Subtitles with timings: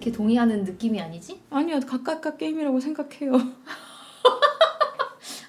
[0.00, 1.42] 이렇게 동의하는 느낌이 아니지?
[1.50, 3.32] 아니요, 갓갓갓 게임이라고 생각해요.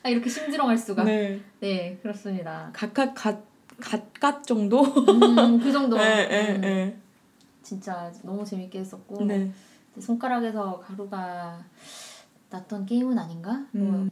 [0.03, 1.05] 아 이렇게 심드렁할 수가.
[1.05, 1.97] 네, 네.
[2.01, 2.69] 그렇습니다.
[2.73, 3.45] 각각 갓
[3.79, 4.83] 갓갓 정도.
[4.83, 5.95] 음, 그 정도.
[5.97, 6.97] 네, 네, 음, 네.
[7.63, 9.53] 진짜 너무 재밌게 했었고 네.
[9.97, 11.63] 손가락에서 가루가
[12.49, 13.65] 났던 게임은 아닌가?
[13.71, 14.09] 뭐 음.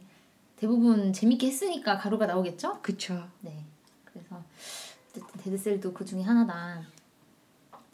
[0.56, 2.78] 대부분 재밌게 했으니까 가루가 나오겠죠?
[2.80, 3.28] 그쵸.
[3.42, 3.62] 네.
[4.06, 4.42] 그래서
[5.10, 6.82] 어쨌든 Dead Cells도 그 중에 하나다.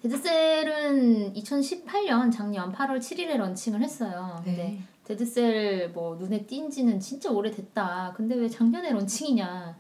[0.06, 4.40] Dead Cells는 2018년 작년 8월 7일에 런칭을 했어요.
[4.44, 4.82] 근데 네.
[5.04, 8.14] Dead Cells 뭐 눈에 띈지는 진짜 오래됐다.
[8.16, 9.76] 근데 왜 작년에 런칭이냐?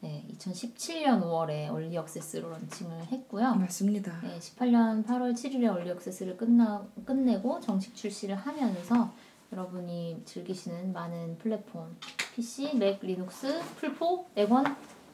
[0.00, 3.54] 네, 2017년 5월에 early access로 런칭을 했고요.
[3.54, 4.20] 맞습니다.
[4.22, 9.12] 네, 18년 8월 7일에 early access를 끝나 끝내고 정식 출시를 하면서
[9.52, 11.96] 여러분이 즐기시는 많은 플랫폼
[12.34, 14.64] PC, 맥, 리눅스, 플포, 엑원,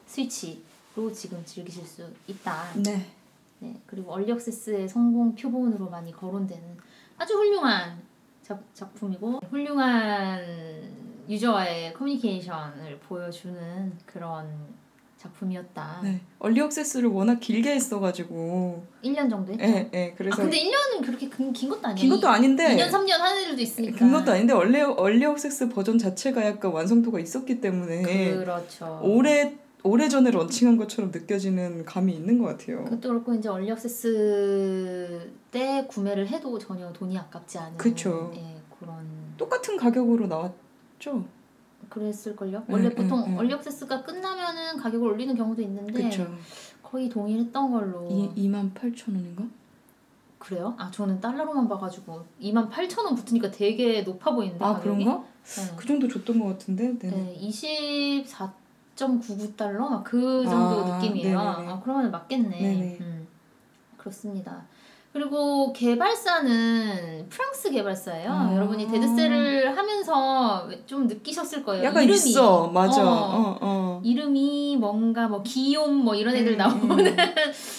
[0.07, 2.73] 스위치로 지금 즐기실 수 있다.
[2.83, 3.16] 네.
[3.59, 6.77] 네, 그리고 얼리 액세스의 성공 표본으로 많이 거론되는
[7.17, 8.01] 아주 훌륭한
[8.43, 10.41] 작, 작품이고 훌륭한
[11.27, 14.47] 유저와의 커뮤니케이션을 보여주는 그런
[15.17, 16.01] 작품이었다.
[16.03, 16.21] 네.
[16.39, 18.85] 얼리 액세스를 워낙 길게 했어가지고.
[19.03, 19.65] 1년 정도 했죠.
[19.65, 20.13] 예, 예.
[20.15, 21.99] 그래서 아, 근데 1년은 그렇게 긴, 긴 것도 아니에요.
[21.99, 22.77] 긴 것도 아닌데.
[22.77, 23.97] 2년, 3년 하는 애들도 있으니까.
[23.97, 28.99] 긴 것도 아닌데 얼리 얼리 액세스 버전 자체가 약간 완성도가 있었기 때문에 그렇죠.
[29.03, 32.83] 오래 오래 전에 런칭한 것처럼 느껴지는 감이 있는 것 같아요.
[32.83, 38.31] 그것도 그렇고 이제 얼리 액세스 때 구매를 해도 전혀 돈이 아깝지 않은 그쵸.
[38.35, 39.05] 예, 그런
[39.37, 41.25] 똑같은 가격으로 나왔죠.
[41.89, 42.57] 그랬을걸요.
[42.57, 43.37] 음, 원래 음, 보통 음.
[43.37, 46.27] 얼리 액세스가 끝나면은 가격을 올리는 경우도 있는데 그렇죠.
[46.83, 49.45] 거의 동일했던 걸로 이 2만 8천 원인가?
[50.37, 50.75] 그래요?
[50.77, 55.03] 아 저는 달러로만 봐가지고 2만 8천 원 붙으니까 되게 높아 보이는데 아 가격이?
[55.03, 55.23] 그런가?
[55.43, 55.73] 네.
[55.75, 56.97] 그 정도 줬던 것 같은데.
[56.99, 57.09] 네.
[57.09, 57.35] 네,
[58.97, 61.37] 24.99달러 막 그 정도 아, 느낌이에요.
[61.39, 61.67] 네네네.
[61.69, 62.49] 아, 그러면 맞겠네.
[62.59, 62.97] 네네.
[63.01, 63.27] 음,
[63.97, 64.63] 그렇습니다.
[65.17, 68.29] 그리고 개발사는 프랑스 개발사예요.
[68.31, 68.55] 아.
[68.55, 71.85] 여러분이 데드셀을 하면서 좀 느끼셨을 거예요.
[71.85, 72.17] 약간 이름이.
[72.17, 73.01] 있어, 맞아.
[73.03, 73.07] 어.
[73.09, 74.01] 어, 어.
[74.03, 77.15] 이름이 뭔가 뭐 기욤 뭐 이런 애들 음, 나오는 음.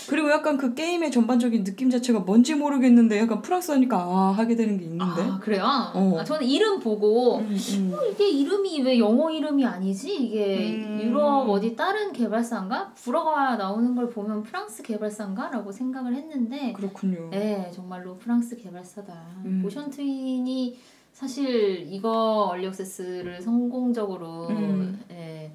[0.09, 4.77] 그리고 약간 그 게임의 전반적인 느낌 자체가 뭔지 모르겠는데 약간 프랑스 하니까 아 하게 되는
[4.77, 5.05] 게 있는데.
[5.05, 5.65] 아 그래요?
[5.95, 6.17] 어.
[6.19, 7.95] 아, 저는 이름 보고 음, 음.
[7.95, 10.13] 어, 이게 이름이 왜 영어 이름이 아니지?
[10.13, 11.01] 이게 음.
[11.05, 12.95] 유럽 어디 다른 개발사인가?
[12.97, 15.51] 불어가 나오는 걸 보면 프랑스 개발사인가?
[15.51, 17.28] 라고 생각을 했는데 그렇군요.
[17.31, 19.43] 네 정말로 프랑스 개발사다.
[19.45, 19.63] 음.
[19.63, 20.79] 모션 트윈이
[21.13, 25.05] 사실 이거 early access를 성공적으로 음.
[25.11, 25.53] 예,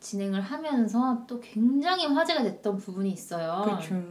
[0.00, 3.62] 진행을 하면서 또 굉장히 화제가 됐던 부분이 있어요.
[3.64, 4.02] 그렇죠.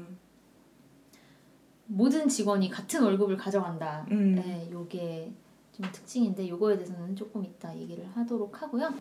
[1.88, 4.08] 모든 직원이 같은 월급을 가져간다.
[4.12, 4.36] 음.
[4.36, 5.32] 네, 요게
[5.72, 8.94] 좀 특징인데 요거에 대해서는 조금 이따 얘기를 하도록 하고요.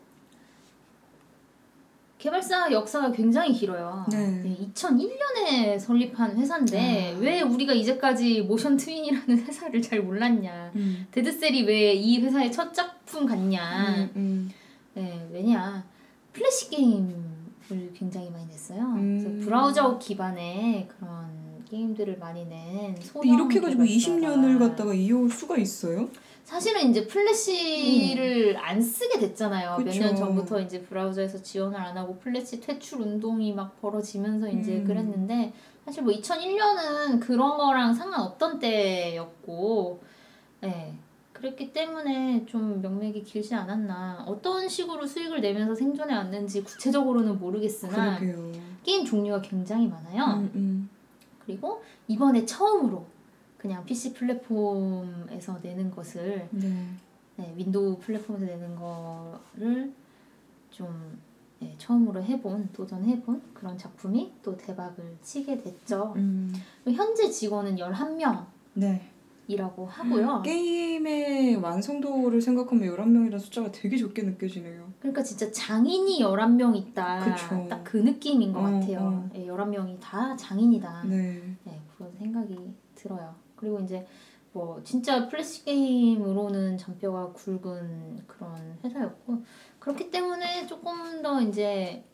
[2.29, 4.07] 개발사 역사가 굉장히 길어요.
[4.11, 4.57] 네.
[4.73, 7.19] 2001년에 설립한 회사인데 아.
[7.19, 10.73] 왜 우리가 이제까지 Motion Twin이라는 회사를 잘 몰랐냐?
[10.75, 11.07] 음.
[11.11, 13.95] Dead Cells가 왜 이 회사의 첫 작품 같냐?
[13.99, 14.51] 음, 음.
[14.95, 15.85] 네, 왜냐?
[16.33, 18.81] 플래시 게임을 굉장히 많이 냈어요.
[18.81, 19.21] 음.
[19.23, 21.27] 그래서 브라우저 기반의 그런
[21.69, 26.09] 게임들을 많이 낸 소형 이렇게 해가지고 개발사가 20년을 갖다가 이어올 수가 있어요?
[26.45, 29.79] 사실은 이제 플래시를 안 쓰게 됐잖아요.
[29.79, 30.01] 몇 음.
[30.01, 34.85] 년 전부터 이제 브라우저에서 지원을 안 하고 플래시 퇴출 운동이 막 벌어지면서 이제 음.
[34.85, 35.53] 그랬는데
[35.85, 40.01] 사실 뭐 2001년은 그런 거랑 상관없던 때였고,
[40.61, 40.95] 네.
[41.33, 44.25] 그랬기 때문에 좀 명맥이 길지 않았나.
[44.27, 48.53] 어떤 식으로 수익을 내면서 생존해 왔는지 구체적으로는 모르겠으나 그러게요.
[48.83, 50.39] 게임 종류가 굉장히 많아요.
[50.39, 50.89] 음, 음.
[51.45, 53.05] 그리고 이번에 처음으로
[53.65, 56.87] 그냥 PC 플랫폼에서 내는 것을 네.
[57.37, 59.91] 네, 윈도우 플랫폼에서 내는 거를
[60.71, 61.19] 좀
[61.61, 66.13] 네, 처음으로 해본 도전해본 그런 작품이 또 대박을 치게 됐죠.
[66.17, 66.53] 음.
[66.93, 68.45] 현재 직원은 11명이라고
[68.75, 69.01] 네.
[69.89, 70.43] 하고요.
[70.43, 74.93] 게임의 완성도를 생각하면 11명이라는 숫자가 되게 적게 느껴지네요.
[74.99, 77.35] 그러니까 진짜 장인이 11명 있다.
[77.69, 78.99] 딱 그 느낌인 것 어, 같아요.
[79.01, 79.31] 어.
[79.33, 81.05] 네, 11명이 다 장인이다.
[81.05, 81.57] 네.
[81.65, 83.43] 네, 그런 생각이 들어요.
[83.65, 84.07] 그리고 이제
[84.53, 89.43] 뭐 진짜 플래시 게임으로는 잔뼈가 굵은 그런 회사였고
[89.79, 92.05] 그렇기 때문에 조금 더 이제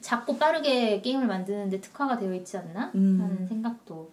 [0.00, 3.20] 작고 빠르게 게임을 만드는데 특화가 되어 있지 않나 음.
[3.20, 4.12] 하는 생각도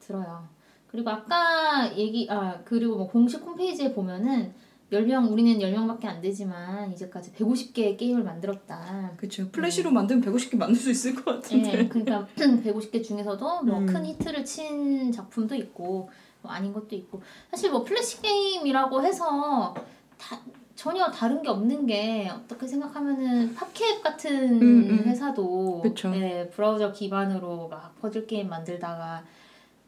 [0.00, 0.46] 들어요.
[0.88, 4.52] 그리고 아까 얘기 아 그리고 뭐 공식 홈페이지에 보면은
[4.92, 9.12] 10명 우리는 10명밖에 안 되지만 이제까지 150개의 게임을 만들었다.
[9.16, 9.50] 그렇죠.
[9.50, 11.80] 플래시로 만들면 150개 만들 수 있을 것 같은데.
[11.80, 13.86] 예, 그러니까 150개 중에서도 뭐 음.
[13.86, 16.10] 큰 히트를 친 작품도 있고
[16.42, 19.74] 뭐 아닌 것도 있고 사실 뭐 플래시 게임이라고 해서
[20.18, 20.38] 다
[20.74, 25.04] 전혀 다른 게 없는 게 어떻게 생각하면은 PopCap 같은 음, 음.
[25.06, 26.10] 회사도 그쵸.
[26.10, 29.24] 네, 브라우저 기반으로 막 퍼즐 게임 만들다가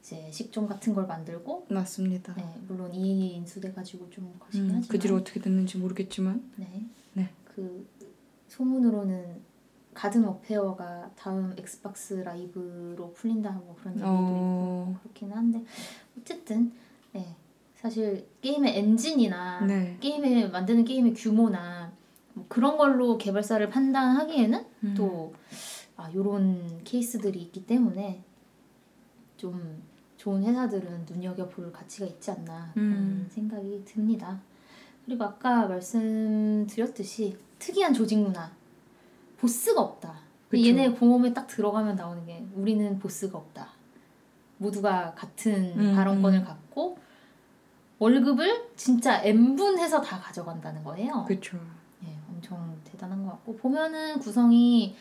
[0.06, 2.32] 이제 식좀 같은 걸 만들고 맞습니다.
[2.35, 6.87] 네, 물론 EA에 인수돼가지고 좀 거시긴 음, 하지만 그 뒤로 어떻게 됐는지 모르겠지만 네.
[7.14, 7.29] 네.
[7.44, 7.85] 그
[8.47, 9.41] 소문으로는
[9.94, 15.64] Garden Warfare가 다음 Xbox Live로 풀린다 뭐 그런 얘기도 있고 어, 그렇긴 한데
[16.17, 16.73] 어쨌든
[17.12, 17.35] 네.
[17.75, 19.97] 사실 게임의 엔진이나 네.
[19.99, 21.93] 게임을 만드는 게임의 규모나
[22.35, 24.94] 뭐 그런 걸로 개발사를 판단하기에는 음.
[24.97, 25.35] 또
[25.97, 28.23] 아, 요런 케이스들이 있기 때문에
[29.37, 29.82] 좀
[30.17, 33.29] 좋은 회사들은 눈여겨볼 가치가 있지 않나 그런 음.
[33.31, 34.41] 생각이 듭니다.
[35.05, 38.51] 그리고 아까 말씀드렸듯이 특이한 조직 문화
[39.39, 40.21] 보스가 없다.
[40.49, 40.65] 그쵸.
[40.65, 43.69] 얘네 공홈에 딱 들어가면 나오는 게 우리는 보스가 없다.
[44.59, 46.45] 모두가 같은 음, 발언권을 음.
[46.45, 46.99] 갖고
[47.99, 51.25] 월급을 진짜 n분 해서 다 가져간다는 거예요.
[51.27, 51.59] 그렇죠.
[52.05, 54.95] 예, 엄청 대단한 것 같고 보면은 구성이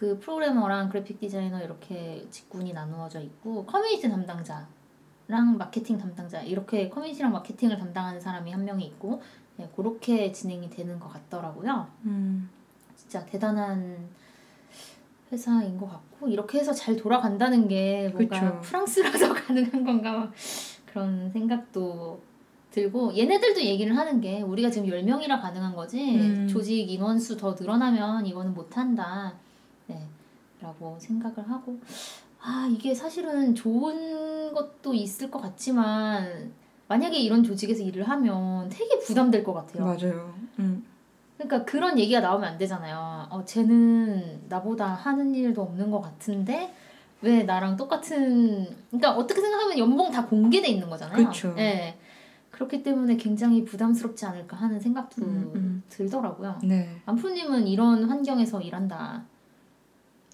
[0.00, 7.76] 그 프로그래머랑 그래픽 디자이너 이렇게 직군이 나누어져 있고 커뮤니티 담당자랑 마케팅 담당자 이렇게 커뮤니티랑 마케팅을
[7.76, 9.20] 담당하는 사람이 한 명이 있고
[9.58, 11.86] 예, 그렇게 진행이 되는 것 같더라고요.
[12.06, 12.48] 음.
[12.96, 14.08] 진짜 대단한
[15.30, 18.60] 회사인 것 같고 이렇게 해서 잘 돌아간다는 게 뭔가 그쵸.
[18.62, 20.32] 프랑스라서 가능한 건가 막
[20.86, 22.22] 그런 생각도
[22.70, 26.48] 들고 얘네들도 얘기를 하는 게 우리가 지금 10명이라 가능한 거지 음.
[26.48, 29.34] 조직 인원수 더 늘어나면 이거는 못한다
[29.90, 30.08] 네,
[30.60, 31.78] 라고 생각을 하고
[32.40, 36.52] 아 이게 사실은 좋은 것도 있을 것 같지만
[36.88, 39.84] 만약에 이런 조직에서 일을 하면 되게 부담될 것 같아요.
[39.84, 40.34] 맞아요.
[40.58, 40.84] 음.
[41.36, 43.26] 그러니까 그런 얘기가 나오면 안 되잖아요.
[43.30, 46.74] 어, 쟤는 나보다 하는 일도 없는 것 같은데
[47.22, 51.28] 왜 나랑 똑같은 그러니까 어떻게 생각하면 연봉 다 공개돼 있는 거잖아요.
[51.28, 51.54] 그쵸.
[51.58, 51.96] 예.
[52.50, 55.82] 그렇기 때문에 굉장히 부담스럽지 않을까 하는 생각도 음, 음.
[55.88, 56.58] 들더라고요.
[56.62, 57.00] 네.
[57.06, 59.24] 안프님은 이런 환경에서 일한다.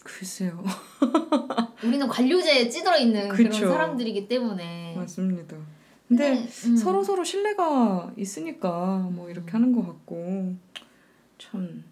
[0.06, 0.62] 글쎄요.
[1.84, 3.68] 우리는 관료제에 찌들어 있는 그런 그쵸.
[3.68, 4.94] 사람들이기 때문에.
[4.96, 5.56] 맞습니다.
[6.06, 6.76] 근데 음.
[6.76, 10.54] 서로 서로 신뢰가 있으니까 뭐 이렇게 하는 것 같고
[11.38, 11.82] 참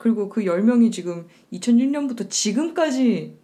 [0.00, 3.38] 그리고 그 10명이 지금 2006년부터 지금까지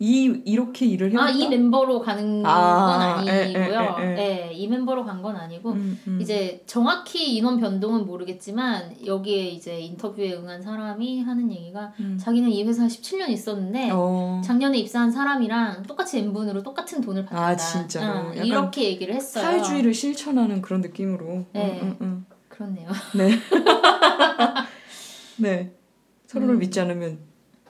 [0.00, 1.16] 이 이렇게 일을.
[1.18, 3.96] 아, 이 멤버로 가는 아, 건 아니고요.
[4.00, 4.14] 에, 에.
[4.14, 6.18] 네, 이 멤버로 간 건 아니고 음, 음.
[6.20, 12.18] 이제 정확히 인원 변동은 모르겠지만 여기에 이제 인터뷰에 응한 사람이 하는 얘기가 음.
[12.20, 14.42] 자기는 이 회사에 17년 있었는데 어.
[14.44, 17.46] 작년에 입사한 사람이랑 똑같이 n분으로 똑같은 돈을 받는다.
[17.46, 18.12] 아, 진짜로?
[18.12, 19.44] 어, 약간 이렇게 얘기를 했어요.
[19.44, 21.46] 사회주의를 실천하는 그런 느낌으로.
[21.52, 21.80] 네.
[21.82, 22.88] 음, 음, 그렇네요.
[22.90, 23.18] 음.
[23.18, 23.30] 네.
[25.38, 25.72] 네.
[26.26, 26.58] 서로를 음.
[26.58, 27.18] 믿지 않으면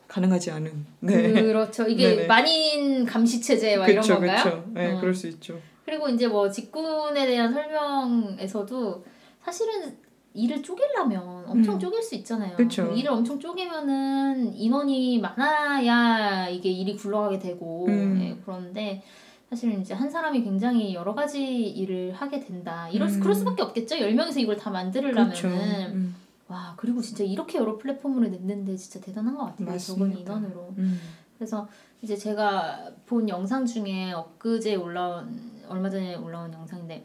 [0.09, 0.87] 가능하지 않은.
[1.01, 1.33] 네.
[1.33, 1.85] 그렇죠.
[1.89, 2.27] 이게 네네.
[2.27, 4.45] 만인 감시 체제 막 이런 그쵸, 건가요?
[4.45, 4.65] 그쵸.
[4.73, 5.01] 네, 어.
[5.01, 5.61] 그럴 수 있죠.
[5.85, 9.05] 그리고 이제 뭐 직군에 대한 설명에서도
[9.43, 9.97] 사실은
[10.33, 11.79] 일을 쪼개려면 엄청 음.
[11.79, 12.57] 쪼갤 수 있잖아요.
[12.57, 12.93] 그쵸.
[12.93, 18.19] 일을 엄청 쪼개면은 인원이 많아야 이게 일이 굴러가게 되고 음.
[18.21, 19.03] 예, 그런데
[19.51, 22.89] 사실은 이제 한 사람이 굉장히 여러 가지 일을 하게 된다.
[22.91, 23.21] 이럴 수, 음.
[23.21, 24.01] 그럴 수밖에 없겠죠.
[24.01, 25.49] 열 명이서 이걸 다 만들려면은 그렇죠.
[25.49, 26.17] 음.
[26.55, 29.67] 와 그리고 진짜 이렇게 여러 플랫폼으로 냈는데 진짜 대단한 것 같아요.
[29.67, 30.21] 맞습니다.
[30.21, 30.73] 인원으로.
[30.79, 31.01] 음.
[31.37, 31.67] 그래서
[32.01, 37.03] 이제 제가 본 영상 중에 엊그제 올라온 얼마 전에 올라온 영상인데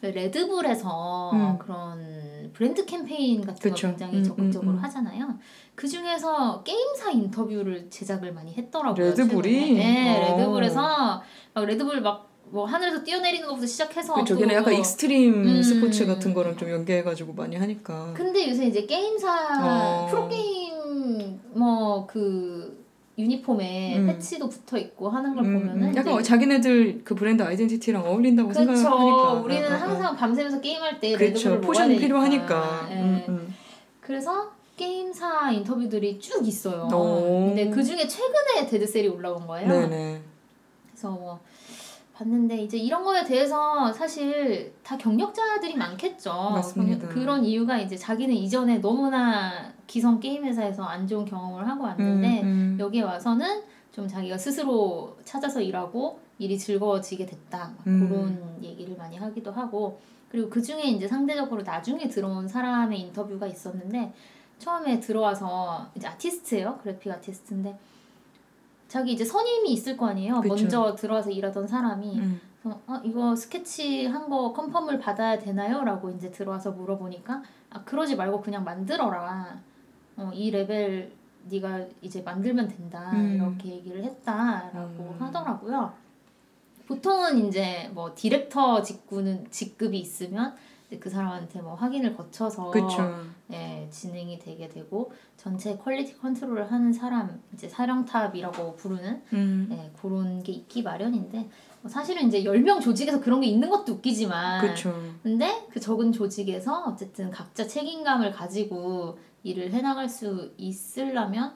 [0.00, 1.58] 그 레드불에서 음.
[1.58, 3.88] 그런 브랜드 캠페인 같은 그쵸.
[3.88, 4.82] 거 굉장히 음, 적극적으로 음, 음.
[4.82, 5.38] 하잖아요.
[5.74, 9.06] 그 중에서 게임사 인터뷰를 제작을 많이 했더라고요.
[9.06, 9.60] 레드불이?
[9.60, 9.74] 최근에.
[9.74, 10.36] 네, 어.
[10.38, 14.34] 레드불에서 막 Red Bull 막 뭐 하늘에서 뛰어내리는 것부터 시작해서 그렇죠.
[14.34, 15.62] 또 걔네 약간 뭐- 익스트림 음.
[15.62, 18.12] 스포츠 같은 거랑 좀 연계해가지고 많이 하니까.
[18.14, 20.06] 근데 요새 이제 게임사 어.
[20.10, 22.82] 프로게임 뭐 그
[23.18, 24.06] 유니폼에 음.
[24.06, 25.96] 패치도 붙어 있고 하는 걸 음, 보면은 음.
[25.96, 28.74] 약간 이제 자기네들 그 브랜드 identity랑 어울린다고 그렇죠.
[28.74, 29.32] 생각하니까.
[29.34, 29.78] 우리는 어, 어, 어.
[29.78, 31.58] 항상 밤새면서 게임할 때 그렇죠.
[31.60, 32.00] potion이 되니까.
[32.06, 32.88] 필요하니까.
[32.90, 33.54] 음.
[34.02, 36.88] 그래서 게임사 인터뷰들이 쭉 있어요.
[36.92, 37.46] 오.
[37.54, 39.68] 근데 그 중에 최근에 Dead Cells가 올라온 거예요.
[39.68, 40.20] 네네.
[40.90, 41.40] 그래서 뭐
[42.14, 46.32] 봤는데 이제 이런 거에 대해서 사실 다 경력자들이 많겠죠.
[46.32, 47.08] 맞습니다.
[47.08, 52.46] 그런 이유가 이제 자기는 이전에 너무나 기성 게임 회사에서 안 좋은 경험을 하고 왔는데 음,
[52.46, 52.76] 음.
[52.78, 57.72] 여기에 와서는 좀 자기가 스스로 찾아서 일하고 일이 즐거워지게 됐다.
[57.76, 58.08] 막 음.
[58.08, 64.12] 그런 얘기를 많이 하기도 하고 그리고 그 중에 이제 상대적으로 나중에 들어온 사람의 인터뷰가 있었는데
[64.58, 66.78] 처음에 들어와서 이제 아티스트예요.
[66.82, 67.78] 그래픽 아티스트인데
[68.92, 70.42] 자기 이제 선임이 있을 거 아니에요.
[70.42, 70.54] 그쵸.
[70.54, 72.40] 먼저 들어와서 일하던 사람이 음.
[72.62, 75.82] 그래서 어, 이거 스케치 한 거 confirm을 받아야 되나요?
[75.82, 79.58] 라고 이제 들어와서 물어보니까 아 그러지 말고 그냥 만들어라.
[80.18, 81.10] 어, 이 레벨
[81.48, 83.10] 네가 이제 만들면 된다.
[83.14, 83.36] 음.
[83.36, 85.16] 이렇게 얘기를 했다라고 음.
[85.18, 85.90] 하더라고요.
[86.86, 90.54] 보통은 이제 뭐 디렉터 직구는 직급이 있으면
[90.92, 93.14] 이제 그 사람한테 뭐 확인을 거쳐서 그쵸.
[93.50, 99.68] 예, 진행이 되게 되고 전체 quality 컨트롤을 하는 사람 이제 사령탑이라고 부르는 음.
[99.72, 101.48] 예, 그런 게 있기 마련인데
[101.80, 104.94] 뭐 사실은 이제 10명 조직에서 그런 게 있는 것도 웃기지만 그쵸.
[105.22, 111.54] 근데 그 적은 조직에서 어쨌든 각자 책임감을 가지고 일을 해나갈 수 있으려면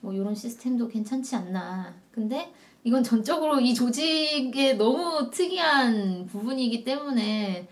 [0.00, 1.94] 뭐 이런 시스템도 괜찮지 않나.
[2.10, 2.52] 근데
[2.84, 7.66] 이건 전적으로 이 조직의 너무 특이한 부분이기 때문에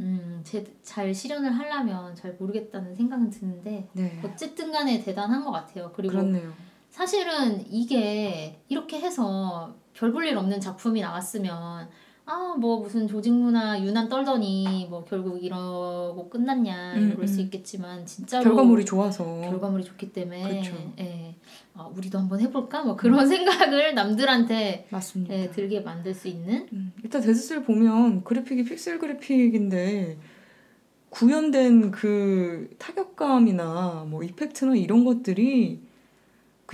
[0.00, 4.20] 음, 제, 잘 실현을 하려면 잘 모르겠다는 생각은 드는데 네.
[4.24, 5.92] 어쨌든 간에 대단한 것 같아요.
[5.94, 6.52] 그리고 그렇네요.
[6.90, 11.88] 사실은 이게 이렇게 해서 별 볼 일 없는 작품이 나왔으면
[12.26, 17.44] 아 뭐 무슨 조직 문화 유난 떨더니 뭐 결국 이러고 끝났냐 음, 이럴 수 음.
[17.44, 19.24] 있겠지만 진짜로 결과물이 좋아서.
[19.24, 20.92] 결과물이 좋기 때문에 그쵸.
[21.00, 21.34] 예.
[21.74, 25.34] 아, 우리도 한번 해볼까 뭐 그런 생각을 남들한테 맞습니다.
[25.34, 30.18] 예, 들게 만들 수 있는 음, 일단 데드셀 보면 그래픽이 픽셀 그래픽인데
[31.10, 35.80] 구현된 그 타격감이나 뭐 effect나 이런 것들이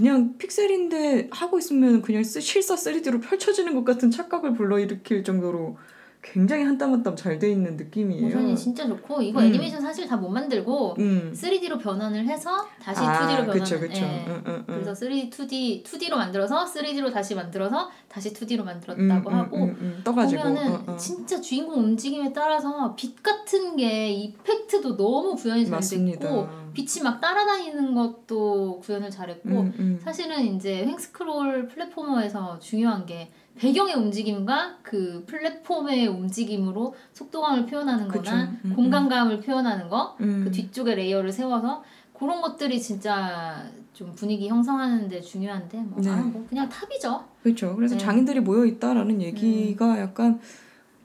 [0.00, 5.76] 그냥 픽셀인데 하고 있으면 그냥 쓰- 실사 3D로 펼쳐지는 것 같은 착각을 불러일으킬 정도로
[6.22, 8.24] 굉장히 한 땀 한 땀 잘 돼 있는 느낌이에요.
[8.24, 9.46] 모션이 진짜 좋고 이거 음.
[9.46, 11.32] 애니메이션 사실 다 못 만들고 음.
[11.34, 12.50] 3D로 변환을 해서
[12.82, 14.02] 다시 아, 2D로 변환 그쵸, 그쵸.
[14.04, 14.24] 예.
[14.28, 14.64] 응, 응, 응.
[14.66, 19.76] 그래서 3 2D 2D로 만들어서 3D로 다시 만들어서 다시 2D로 음, 만들었다고 음, 하고 음,
[19.80, 20.42] 음, 떠가지고.
[20.42, 20.96] 보면은 어, 어.
[20.96, 26.20] 진짜 주인공 움직임에 따라서 빛 같은 게 effect도 너무 구현이 잘 맞습니다.
[26.20, 30.00] 됐고 빛이 막 따라다니는 것도 구현을 잘했고 음, 음.
[30.02, 38.22] 사실은 이제 횡스크롤 platformer에서 중요한 게 배경의 움직임과 그 플랫폼의 움직임으로 속도감을 표현하는 그쵸.
[38.22, 40.42] 거나 음, 공간감을 표현하는 거 음.
[40.44, 41.82] 그 뒤쪽에 layer를 세워서
[42.18, 46.10] 그런 것들이 진짜 좀 분위기 형성하는데 중요한데 뭐, 네.
[46.10, 47.24] 아, 뭐 그냥 top이죠.
[47.42, 47.74] 그렇죠.
[47.76, 48.02] 그래서 네.
[48.02, 48.06] 음.
[48.06, 50.40] 장인들이 모여 있다라는 얘기가 약간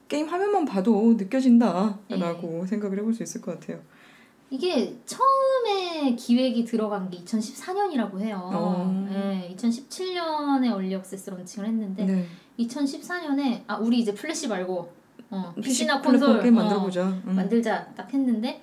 [0.08, 2.66] 게임 화면만 봐도 느껴진다라고 네.
[2.68, 3.80] 생각을 해볼 수 있을 것 같아요.
[4.50, 8.50] 이게 처음에 기획이 들어간 게 2014년이라고 해요.
[8.54, 9.08] 어.
[9.10, 12.28] 네, 2017년에 early access launching을 했는데 네.
[12.60, 14.94] 2014년에 아 우리 이제 플래시 말고
[15.32, 17.04] 어, PC PC나 콘솔 게임 어, 만들어보자.
[17.08, 17.36] 음.
[17.36, 18.62] 만들자 딱 했는데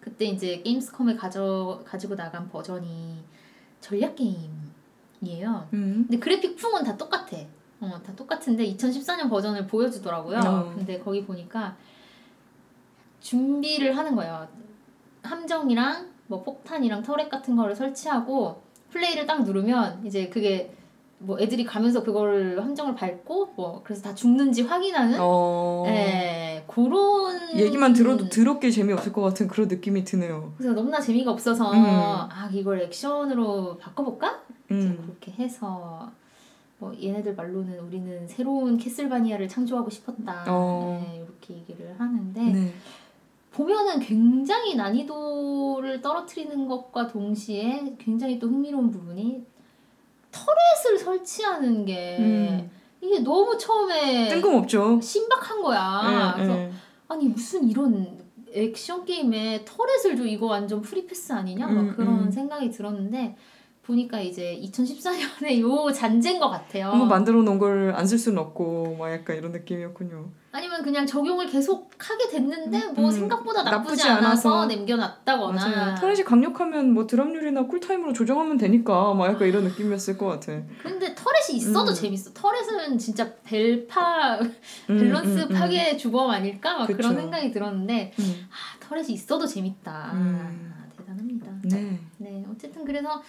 [0.00, 3.22] 그때 이제 게임스컴에 가져 가지고 나간 버전이
[3.80, 5.68] 전략 게임이에요.
[5.72, 6.06] 음.
[6.08, 7.36] 근데 그래픽 풍은 다 똑같아.
[7.80, 10.38] 어, 다 똑같은데 2014년 버전을 보여주더라고요.
[10.38, 10.74] 어.
[10.74, 11.76] 근데 거기 보니까
[13.20, 14.48] 준비를 하는 거예요.
[15.22, 20.72] 함정이랑 뭐 폭탄이랑 turret 같은 거를 설치하고 플레이를 딱 누르면 이제 그게
[21.18, 25.84] 뭐 애들이 가면서 그걸 함정을 밟고 뭐 그래서 다 죽는지 확인하는 어.
[25.86, 30.54] 예, 그런 얘기만 들어도 더럽게 재미없을 것 같은 그런 느낌이 드네요.
[30.56, 31.84] 그래서 너무나 재미가 없어서 음.
[31.84, 34.40] 아 이걸 액션으로 바꿔볼까?
[34.70, 34.98] 음.
[35.02, 36.10] 그렇게 해서
[36.78, 41.04] 뭐 얘네들 말로는 우리는 새로운 캐슬바니아를 창조하고 싶었다 어.
[41.06, 42.72] 네, 이렇게 얘기를 하는데 네.
[43.52, 49.44] 보면은 굉장히 난이도를 떨어뜨리는 것과 동시에 굉장히 또 흥미로운 부분이
[50.30, 52.70] turret을 설치하는 게 음.
[53.00, 55.00] 이게 너무 처음에 뜬금없죠.
[55.00, 55.78] 신박한 거야.
[55.78, 56.72] 예, 아, 그래서 예.
[57.08, 58.20] 아니 무슨 이런
[58.52, 62.30] 액션 게임에 turret을 줘 이거 완전 free pass 아니냐 막 음, 그런 음.
[62.30, 63.36] 생각이 들었는데
[63.90, 66.86] 보니까 이제 2014년에 요 잔재인 것 같아요.
[66.90, 70.28] 한번 만들어 놓은 걸 안 쓸 수는 없고 막 약간 이런 느낌이었군요.
[70.52, 73.10] 아니면 그냥 적용을 계속 하게 됐는데 음, 뭐 음.
[73.12, 74.66] 생각보다 나쁘지, 나쁘지 않아서.
[74.66, 75.94] 남겨놨다거나 맞아요.
[75.96, 80.60] turret이 강력하면 뭐 drop률이나 cool time으로 조정하면 되니까 막 약간 이런 느낌이었을 것 같아.
[80.82, 81.94] 근데 turret이 있어도 음.
[81.94, 82.30] 재밌어.
[82.34, 84.54] turret은 진짜 벨파 음,
[84.88, 85.54] 밸런스 음, 음.
[85.54, 86.96] 파괴 주범 아닐까 막 그쵸.
[86.96, 88.48] 그런 생각이 들었는데 음.
[88.50, 90.10] 아, turret이 있어도 재밌다.
[90.14, 90.72] 음.
[90.74, 91.52] 아, 대단합니다.
[91.64, 91.98] 네.
[92.18, 93.22] 네, 어쨌든 그래서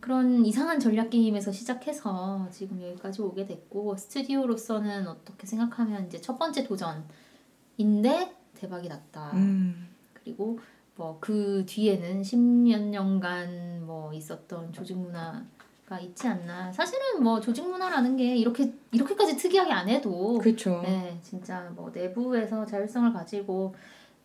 [0.00, 6.64] 그런 이상한 전략 게임에서 시작해서 지금 여기까지 오게 됐고 스튜디오로서는 어떻게 생각하면 이제 첫 번째
[6.64, 9.32] 도전인데 대박이 났다.
[9.34, 9.88] 음.
[10.14, 10.58] 그리고
[10.96, 15.44] 뭐 그 뒤에는 십몇 년간 뭐 있었던 조직 문화
[15.86, 16.70] 가 있지 않나.
[16.70, 20.82] 사실은 뭐 조직 문화라는 게 이렇게 이렇게까지 특이하게 안 해도 그렇죠.
[20.82, 23.74] 네, 진짜 뭐 내부에서 자율성을 가지고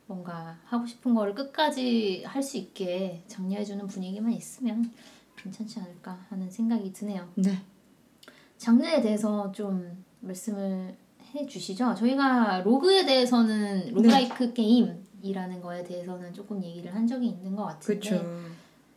[0.07, 4.91] 뭔가 하고 싶은 거를 끝까지 할 수 있게 장려해 주는 분위기만 있으면
[5.43, 7.27] 괜찮지 않을까 하는 생각이 드네요.
[7.35, 7.51] 네.
[8.57, 10.95] 장르에 대해서 좀 말씀을
[11.35, 11.93] 해주시죠.
[11.95, 18.25] 저희가 로그에 대해서는 roguelike 게임이라는 거에 대해서는 조금 얘기를 한 적이 있는 것 같은데 그렇죠.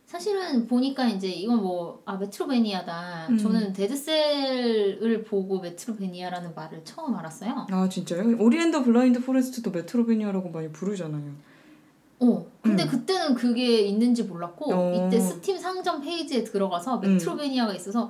[0.05, 3.27] 사실은 보니까 이제 이건 뭐 아 메트로베니아다.
[3.31, 3.37] 음.
[3.37, 7.67] 저는 데드셀을 보고 메트로베니아라는 말을 처음 알았어요.
[7.69, 8.37] 아 진짜요?
[8.41, 11.33] Ori and the Blind Forest도 메트로베니아라고 많이 부르잖아요.
[12.19, 12.45] 어.
[12.61, 12.87] 근데 음.
[12.89, 15.07] 그때는 그게 있는지 몰랐고 어.
[15.07, 17.13] 이때 스팀 상점 페이지에 들어가서 음.
[17.13, 18.09] 메트로베니아가 있어서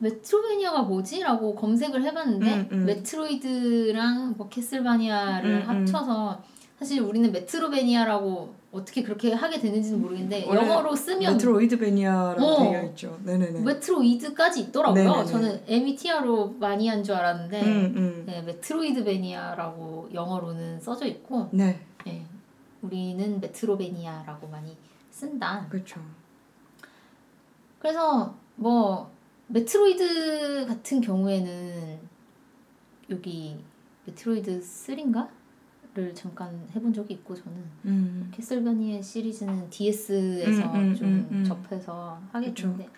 [0.00, 2.84] 메트로베니아가 뭐지?라고 검색을 해봤는데 음, 음.
[2.86, 5.68] 메트로이드랑 뭐 캐슬바니아를 음, 음.
[5.68, 6.42] 합쳐서
[6.78, 12.70] 사실 우리는 메트로베니아라고 어떻게 그렇게 하게 되는지는 모르겠는데 영어로 쓰면 메트로이드베니아라고 어.
[12.72, 13.16] 되어 있죠.
[13.24, 13.60] 네네네.
[13.60, 15.04] 메트로이드까지 있더라고요.
[15.04, 15.24] 네네네.
[15.26, 18.22] 저는 METR로 많이 한 줄 알았는데 음, 음.
[18.26, 21.80] 네, 메트로이드베니아라고 영어로는 써져 있고 네, 예,
[22.84, 24.76] 우리는 메트로베니아라고 많이
[25.10, 25.66] 쓴다.
[25.70, 26.00] 그렇죠.
[27.78, 29.10] 그래서 뭐
[29.48, 31.98] 메트로이드 같은 경우에는
[33.10, 33.56] 여기
[34.06, 41.28] 메트로이드 3인가를 잠깐 해본 적이 있고 저는 음, 캐슬바니아 시리즈는 DS에서 음, 음, 좀 음,
[41.30, 41.44] 음.
[41.44, 42.52] 접해서 하게.
[42.52, 42.88] 됐는데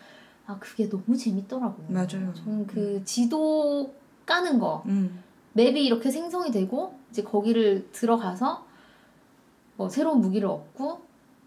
[0.47, 1.87] 아 그게 너무 재밌더라고요.
[1.89, 2.33] 맞아요.
[2.35, 5.23] 저는 그 지도 까는 거 음,
[5.55, 8.66] 맵이 이렇게 생성이 되고 이제 거기를 들어가서
[9.77, 11.01] 뭐 새로운 무기를 얻고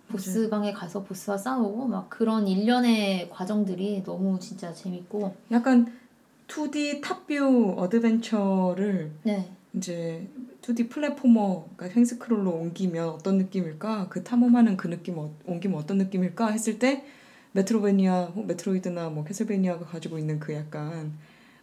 [0.08, 5.92] 보스 방에 가서 보스와 싸우고 막 그런 일련의 과정들이 너무 진짜 재밌고 약간
[6.48, 10.28] 2D top view 어드벤처를 네 이제
[10.62, 14.08] 2D platformer, 그러니까 횡스크롤로 옮기면 어떤 느낌일까?
[14.10, 16.48] 그 탐험하는 그 느낌 어, 옮기면 어떤 느낌일까?
[16.52, 17.06] 했을 때
[17.54, 21.14] 메트로베니아, 혹 메트로이드나 뭐 캐슬베니아가 가지고 있는 그 약간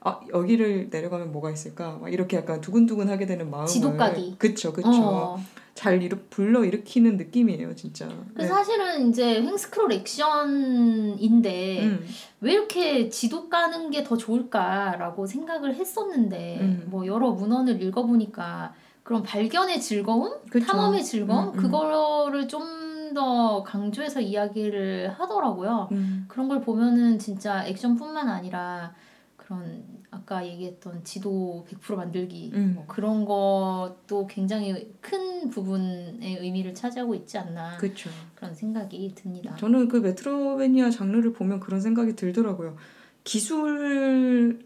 [0.00, 1.98] 아 여기를 내려가면 뭐가 있을까?
[1.98, 4.36] 막 이렇게 약간 두근두근 하게 되는 마음을 지도 까기.
[4.38, 5.36] 그쵸 그쵸 어.
[5.76, 8.08] 잘 이루, 불러 일으키는 느낌이에요 진짜.
[8.34, 12.06] 그래서 사실은 이제 횡스크롤 액션인데 음,
[12.40, 16.86] 왜 이렇게 지도 까는 게 더 좋을까라고 생각을 했었는데 음.
[16.90, 20.66] 뭐 여러 문헌을 읽어보니까 그런 발견의 즐거움, 그쵸.
[20.66, 21.56] 탐험의 즐거움 음, 음.
[21.56, 25.88] 그거를 좀 더 강조해서 이야기를 하더라고요.
[25.92, 28.94] 음, 그런 걸 보면은 진짜 액션뿐만 아니라
[29.36, 29.82] 그런
[30.26, 32.72] 아까 얘기했던 지도 100% 만들기 음.
[32.74, 38.10] 뭐 그런 것도 굉장히 큰 부분의 의미를 차지하고 있지 않나 그쵸.
[38.34, 39.54] 그런 생각이 듭니다.
[39.54, 42.76] 저는 그 메트로베니아 장르를 보면 그런 생각이 들더라고요.
[43.22, 44.58] 기술의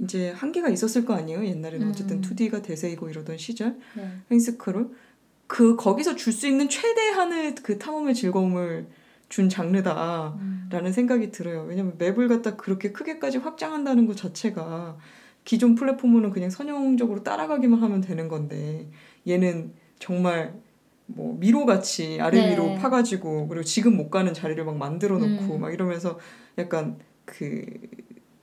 [0.00, 1.44] 이제 한계가 있었을 거 아니에요.
[1.44, 1.90] 옛날에는 음.
[1.90, 4.10] 어쨌든 2D가 대세이고 이러던 시절 네.
[4.30, 4.90] 횡스크롤
[5.46, 8.86] 그 거기서 줄 수 있는 최대한의 그 탐험의 즐거움을
[9.28, 10.92] 준 장르다라는 음.
[10.92, 11.64] 생각이 들어요.
[11.68, 14.96] 왜냐면 맵을 갖다 그렇게 크게까지 확장한다는 것 자체가
[15.44, 18.88] 기존 플랫폼은 그냥 선형적으로 따라가기만 하면 되는 건데
[19.26, 20.54] 얘는 정말
[21.06, 22.52] 뭐 미로같이 아래 네.
[22.52, 25.60] 위로 파가지고 그리고 지금 못 가는 자리를 막 만들어 놓고 음.
[25.60, 26.18] 막 이러면서
[26.58, 27.64] 약간 그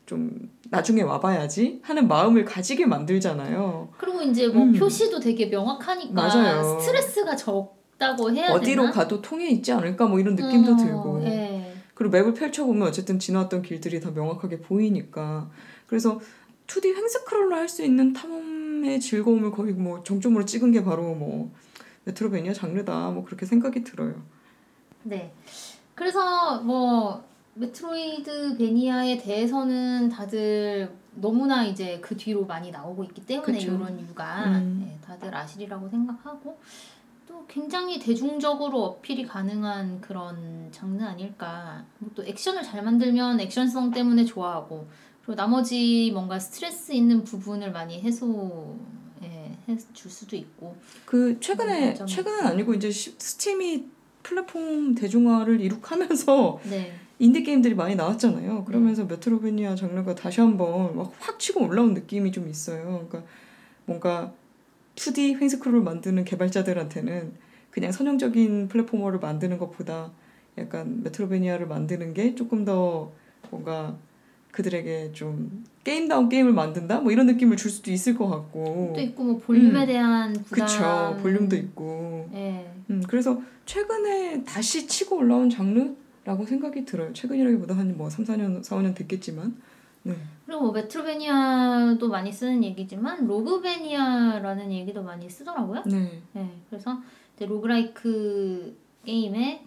[0.06, 3.90] 좀 나중에 와봐야지 하는 마음을 가지게 만들잖아요.
[3.98, 4.74] 그리고 이제 뭐 음.
[4.74, 6.80] 표시도 되게 명확하니까 맞아요.
[6.80, 8.94] 스트레스가 적 다고 해야 어디로 되나?
[8.94, 11.74] 가도 통해 있지 않을까 뭐 이런 느낌도 어, 들고 예.
[11.94, 15.50] 그리고 맵을 펼쳐보면 어쨌든 지나왔던 길들이 다 명확하게 보이니까
[15.88, 16.20] 그래서
[16.68, 21.52] 2D 횡스크롤로 할 수 있는 탐험의 즐거움을 거의 뭐 정점으로 찍은 게 바로 뭐
[22.06, 24.16] 메트로베니아 장르다 뭐 그렇게 생각이 들어요.
[25.04, 25.32] 네.
[25.96, 27.24] 그래서 뭐
[27.56, 33.74] 메트로이드 베니아에 대해서는 다들 너무나 이제 그 뒤로 많이 나오고 있기 때문에 그쵸.
[33.74, 34.84] 이런 이유가 음.
[34.84, 36.58] 네, 다들 아시리라고 생각하고 또
[37.48, 41.86] 굉장히 대중적으로 어필이 가능한 그런 장르 아닐까.
[42.00, 44.88] 뭐또 액션을 잘 만들면 액션성 때문에 좋아하고
[45.22, 48.76] 그리고 나머지 뭔가 스트레스 있는 부분을 많이 해소
[49.24, 50.76] 예, 해줄 수도 있고
[51.06, 53.86] 그 최근에 음, 최근은 아니고 이제 시- 스팀이
[54.22, 56.94] 플랫폼 대중화를 이룩하면서 네.
[57.20, 58.66] 인디 게임들이 많이 나왔잖아요.
[58.66, 63.06] 그러면서 메트로베니아 장르가 다시 한번 막확 치고 올라온 느낌이 좀 있어요.
[63.10, 63.24] 그러니까
[63.86, 64.34] 뭔가
[64.96, 67.32] 2D 횡스크롤을 만드는 개발자들한테는
[67.72, 70.12] 그냥 선형적인 플랫포머를 만드는 것보다
[70.58, 73.12] 약간 메트로베니아를 만드는 게 조금 더
[73.50, 73.98] 뭔가
[74.52, 77.00] 그들에게 좀 게임다운 게임을 만든다?
[77.00, 78.94] 뭐 이런 느낌을 줄 수도 있을 것 같고.
[78.96, 79.88] 또 있고 뭐 볼륨에 음.
[79.88, 80.68] 대한 부담.
[80.68, 82.30] 그쵸 볼륨도 있고.
[82.36, 82.72] 예.
[82.92, 87.12] 음 그래서 최근에 다시 치고 올라온 장르라고 생각이 들어요.
[87.14, 89.56] 최근이라기보다 한 뭐 3, 4년 4, 5년 됐겠지만
[90.04, 95.84] 네 그리고 뭐 메트로베니아도 많이 쓰는 얘기지만 roguevania라는 얘기도 많이 쓰더라고요.
[95.86, 96.22] 네.
[96.34, 97.02] 네, 그래서
[97.36, 99.66] 이제 roguelike 게임에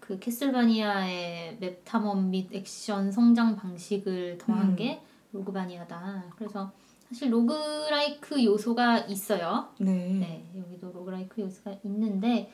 [0.00, 4.76] 그 캐슬바니아의 map 탐험 및 액션 성장 방식을 더한 음.
[4.76, 6.32] 게 roguevania다.
[6.36, 6.72] 그래서
[7.08, 9.68] 사실 roguelike 요소가 있어요.
[9.78, 9.92] 네.
[9.92, 12.50] 네, 여기도 roguelike 요소가 있는데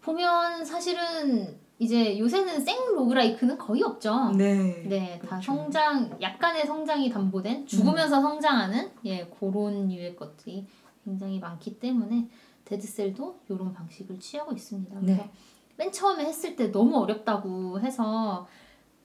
[0.00, 4.30] 보면 사실은 이제 요새는 생 roguelike는 거의 없죠.
[4.36, 4.84] 네.
[4.88, 5.46] 네, 다 그렇죠.
[5.52, 10.66] 성장 약간의 성장이 담보된 죽으면서 성장하는 예 그런 류의 것들이
[11.04, 12.28] 굉장히 많기 때문에
[12.64, 14.94] 데드셀도 이런 방식을 취하고 있습니다.
[15.00, 15.06] 네.
[15.16, 15.28] 그래서
[15.76, 18.46] 맨 처음에 했을 때 너무 어렵다고 해서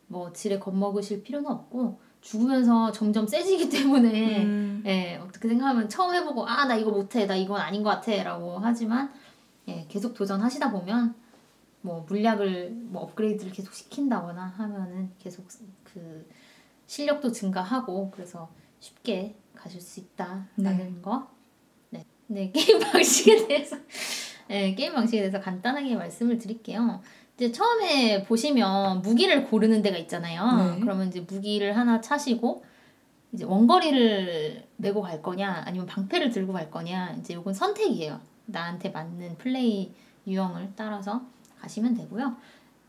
[0.05, 6.47] 뭐 지레 겁먹으실 필요는 없고 죽으면서 점점 세지기 때문에 음, 예, 어떻게 생각하면 처음 해보고
[6.47, 9.11] 아 나 이거 못해 나 이건 아닌 것 같아라고 하지만
[9.67, 11.15] 예, 계속 도전하시다 보면
[11.87, 15.47] 뭐 물약을 뭐 업그레이드를 계속 시킨다거나 하면은 계속
[15.85, 16.29] 그
[16.85, 18.49] 실력도 증가하고 그래서
[18.81, 21.29] 쉽게 가실 수 있다라는 거.
[21.89, 22.05] 네.
[22.27, 23.77] 네, 게임 방식에 대해서
[24.49, 27.01] 네, 게임 방식에 대해서 간단하게 말씀을 드릴게요.
[27.35, 30.73] 이제 처음에 보시면 무기를 고르는 데가 있잖아요.
[30.75, 30.79] 네.
[30.81, 32.65] 그러면 이제 무기를 하나 차시고
[33.31, 38.19] 이제 원거리를 메고 갈 거냐 아니면 방패를 들고 갈 거냐 이제 요건 선택이에요.
[38.45, 39.93] 나한테 맞는 플레이
[40.27, 41.21] 유형을 따라서
[41.61, 42.35] 가시면 되고요.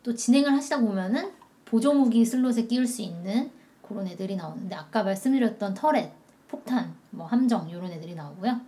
[0.02, 1.32] 또 진행을 하시다 보면은
[1.64, 3.50] 보조 무기 슬롯에 끼울 수 있는
[3.82, 6.12] 그런 애들이 나오는데 아까 말씀드렸던 turret,
[6.48, 8.60] 폭탄, 뭐 함정 이런 애들이 나오고요.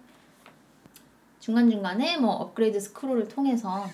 [1.40, 3.86] 중간중간에 뭐 업그레이드 스크롤을 통해서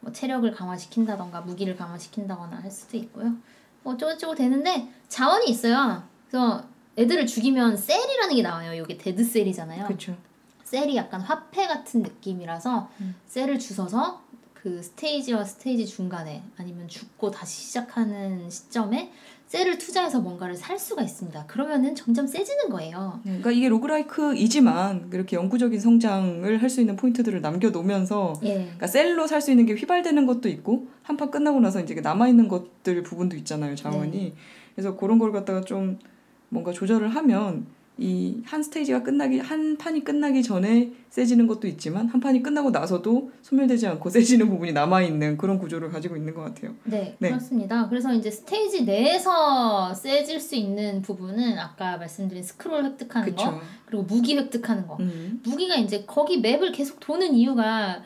[0.00, 3.34] 뭐 체력을 강화시킨다던가 무기를 강화시킨다거나 할 수도 있고요.
[3.82, 6.02] 뭐 어쩌고저쩌고 되는데 자원이 있어요.
[6.28, 6.64] 그래서
[6.96, 8.82] 애들을 죽이면 셀이라는 게 나와요.
[8.82, 9.86] 이게 데드 셀이잖아요.
[9.86, 10.16] 그렇죠.
[10.64, 13.14] 셀이 약간 화폐 같은 느낌이라서 음.
[13.26, 14.22] 셀을 주워서
[14.66, 19.12] 그 스테이지와 스테이지 중간에 아니면 죽고 다시 시작하는 시점에
[19.46, 21.46] 셀을 투자해서 뭔가를 살 수가 있습니다.
[21.46, 23.20] 그러면은 점점 세지는 거예요.
[23.22, 28.54] 네, 그러니까 이게 roguelike이지만 그렇게 영구적인 성장을 할 수 있는 포인트들을 남겨놓으면서 예.
[28.54, 32.26] 그러니까 셀로 살 수 있는 게 휘발되는 것도 있고 한 판 끝나고 나서 이제 남아
[32.26, 34.34] 있는 것들 부분도 있잖아요 자원이
[34.74, 36.00] 그래서 그런 걸 갖다가 좀
[36.48, 37.66] 뭔가 조절을 하면
[37.98, 43.32] 이 한 스테이지가 끝나기 한 판이 끝나기 전에 세지는 것도 있지만 한 판이 끝나고 나서도
[43.42, 46.74] 소멸되지 않고 세지는 부분이 남아 있는 그런 구조를 가지고 있는 것 같아요.
[46.84, 47.28] 네, 네.
[47.30, 47.88] 그렇습니다.
[47.88, 53.60] 그래서 이제 스테이지 내에서 세질 수 있는 부분은 아까 말씀드린 스크롤 획득하는 거 그렇죠.
[53.86, 55.40] 그리고 무기 획득하는 거 음.
[55.44, 58.02] 무기가 이제 거기 맵을 계속 도는 이유가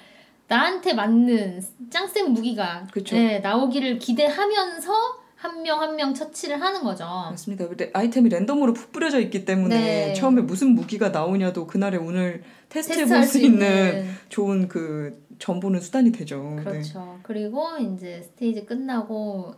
[0.49, 3.15] 나한테 맞는 짱센 무기가 그쵸.
[3.15, 7.05] 네, 나오기를 기대하면서 한 명 한 명 처치를 하는 거죠.
[7.05, 7.65] 맞습니다.
[7.95, 10.15] 아이템이 랜덤으로 푹 뿌려져 있기 때문에 네.
[10.15, 16.55] 처음에 무슨 무기가 나오냐도 그날의 운을 테스트해 볼수수 있는 좋은 그 전보는 수단이 되죠.
[16.59, 16.65] 네.
[16.65, 17.19] 그렇죠.
[17.23, 19.55] 그리고 이제 스테이지 끝나고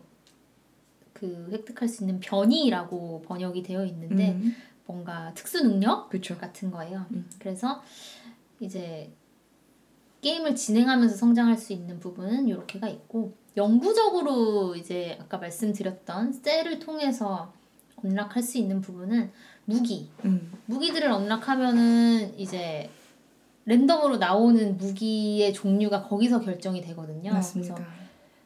[1.12, 4.54] 그 획득할 수 있는 변이라고 번역이 되어 있는데 음,
[4.86, 6.38] 뭔가 특수 능력 그렇죠.
[6.38, 7.06] 같은 거예요.
[7.10, 7.28] 음.
[7.40, 7.82] 그래서
[8.60, 9.10] 이제
[10.20, 17.52] 게임을 진행하면서 성장할 수 있는 부분은 이렇게가 있고 영구적으로 이제 아까 말씀드렸던 셀을 통해서
[18.02, 19.30] 언락할 수 있는 부분은
[19.64, 22.90] 무기 음, 무기들을 언락하면은 이제
[23.64, 27.32] 랜덤으로 나오는 무기의 종류가 거기서 결정이 되거든요.
[27.32, 27.74] 맞습니다.
[27.74, 27.90] 그래서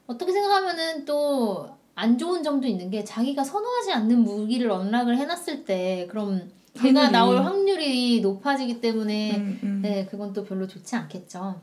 [0.06, 6.06] 어떻게 생각하면은 또 안 좋은 점도 있는 게 자기가 선호하지 않는 무기를 언락을 해놨을 때
[6.10, 9.80] 그럼 걔가 나올 확률이 높아지기 때문에 음, 음.
[9.82, 11.58] 네 그건 또 별로 좋지 않겠죠.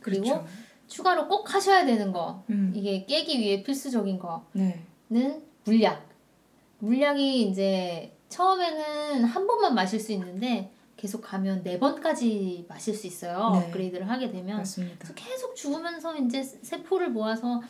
[0.00, 0.46] 그리고 그렇죠.
[0.88, 4.42] 추가로 꼭 하셔야 되는 거 음, 이게 깨기 위해 필수적인 거는
[5.08, 5.42] 네.
[5.64, 6.08] 물약.
[6.80, 13.50] 물약이 이제 처음에는 한 번만 마실 수 있는데 계속 가면 네 번까지 마실 수 있어요.
[13.52, 13.66] 네.
[13.66, 15.08] 업그레이드를 하게 되면 맞습니다.
[15.14, 17.62] 계속 죽으면서 이제 세포를 모아서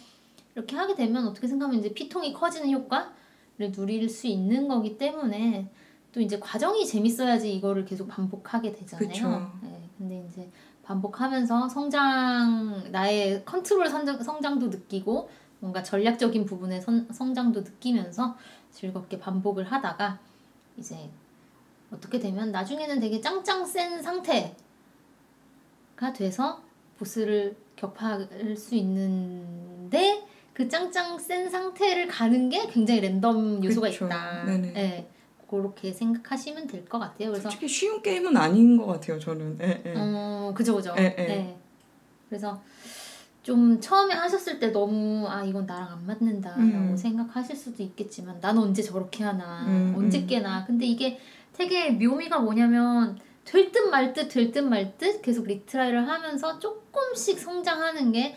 [0.55, 5.69] 이렇게 하게 되면 어떻게 생각하면 이제 피통이 커지는 효과를 누릴 수 있는 거기 때문에
[6.13, 9.09] 또 이제 과정이 재밌어야지 이거를 계속 반복하게 되잖아요.
[9.09, 9.51] 그쵸.
[9.63, 10.49] 네, 근데 이제
[10.89, 15.29] 반복하면서 성장 나의 컨트롤 성장, 성장 도 느끼고
[15.61, 18.37] 뭔가 전략적인 부분의 선, 성장도 느끼면서
[18.71, 20.19] 즐겁게 반복을 하다가
[20.79, 21.11] 이제
[21.91, 24.55] 어떻게 되면 나중에는 되게 짱짱 센 상태가
[26.17, 26.63] 돼서
[26.99, 34.07] 보스를 격파할 수 있는데 그 짱짱 센 상태를 가는 게 굉장히 랜덤 요소가 그쵸.
[34.07, 34.45] 있다.
[34.45, 34.73] 네네.
[34.73, 35.11] 네,
[35.49, 37.31] 그렇게 생각하시면 될 것 같아요.
[37.31, 39.19] 그래서 솔직히 쉬운 게임은 아닌 것 같아요.
[39.19, 39.59] 저는.
[39.61, 39.95] 예, 예.
[39.97, 40.95] 어, 그죠, 그죠.
[40.99, 41.25] 예, 예.
[41.27, 41.59] 네.
[42.29, 42.61] 그래서
[43.43, 46.97] 좀 처음에 하셨을 때 너무 아 이건 나랑 안 맞는다라고 음.
[46.97, 50.27] 생각하실 수도 있겠지만 난 언제 저렇게 하나 음, 언제 음.
[50.27, 51.19] 깨나 근데 이게
[51.55, 57.39] 되게 묘미가 뭐냐면 될 듯 말 듯 될 듯 말 듯 계속 retry를 하면서 조금씩
[57.39, 58.37] 성장하는 게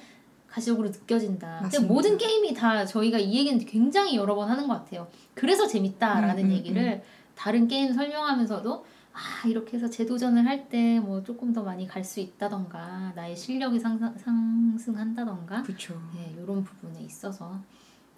[0.51, 1.59] 가시적으로 느껴진다.
[1.61, 1.79] 근데.
[1.79, 5.07] 모든 게임이 다 저희가 이 얘기는 굉장히 여러 번 하는 것 같아요.
[5.33, 7.01] 그래서 재밌다라는 음, 음, 얘기를
[7.35, 12.19] 다른 게임 설명하면서도 아 이렇게 해서 재도전을 할 때 뭐 조금 더 많이 갈 수
[12.19, 16.01] 있다던가 나의 실력이 상상, 상승한다던가 그렇죠.
[16.15, 17.57] 네, 이런 부분에 있어서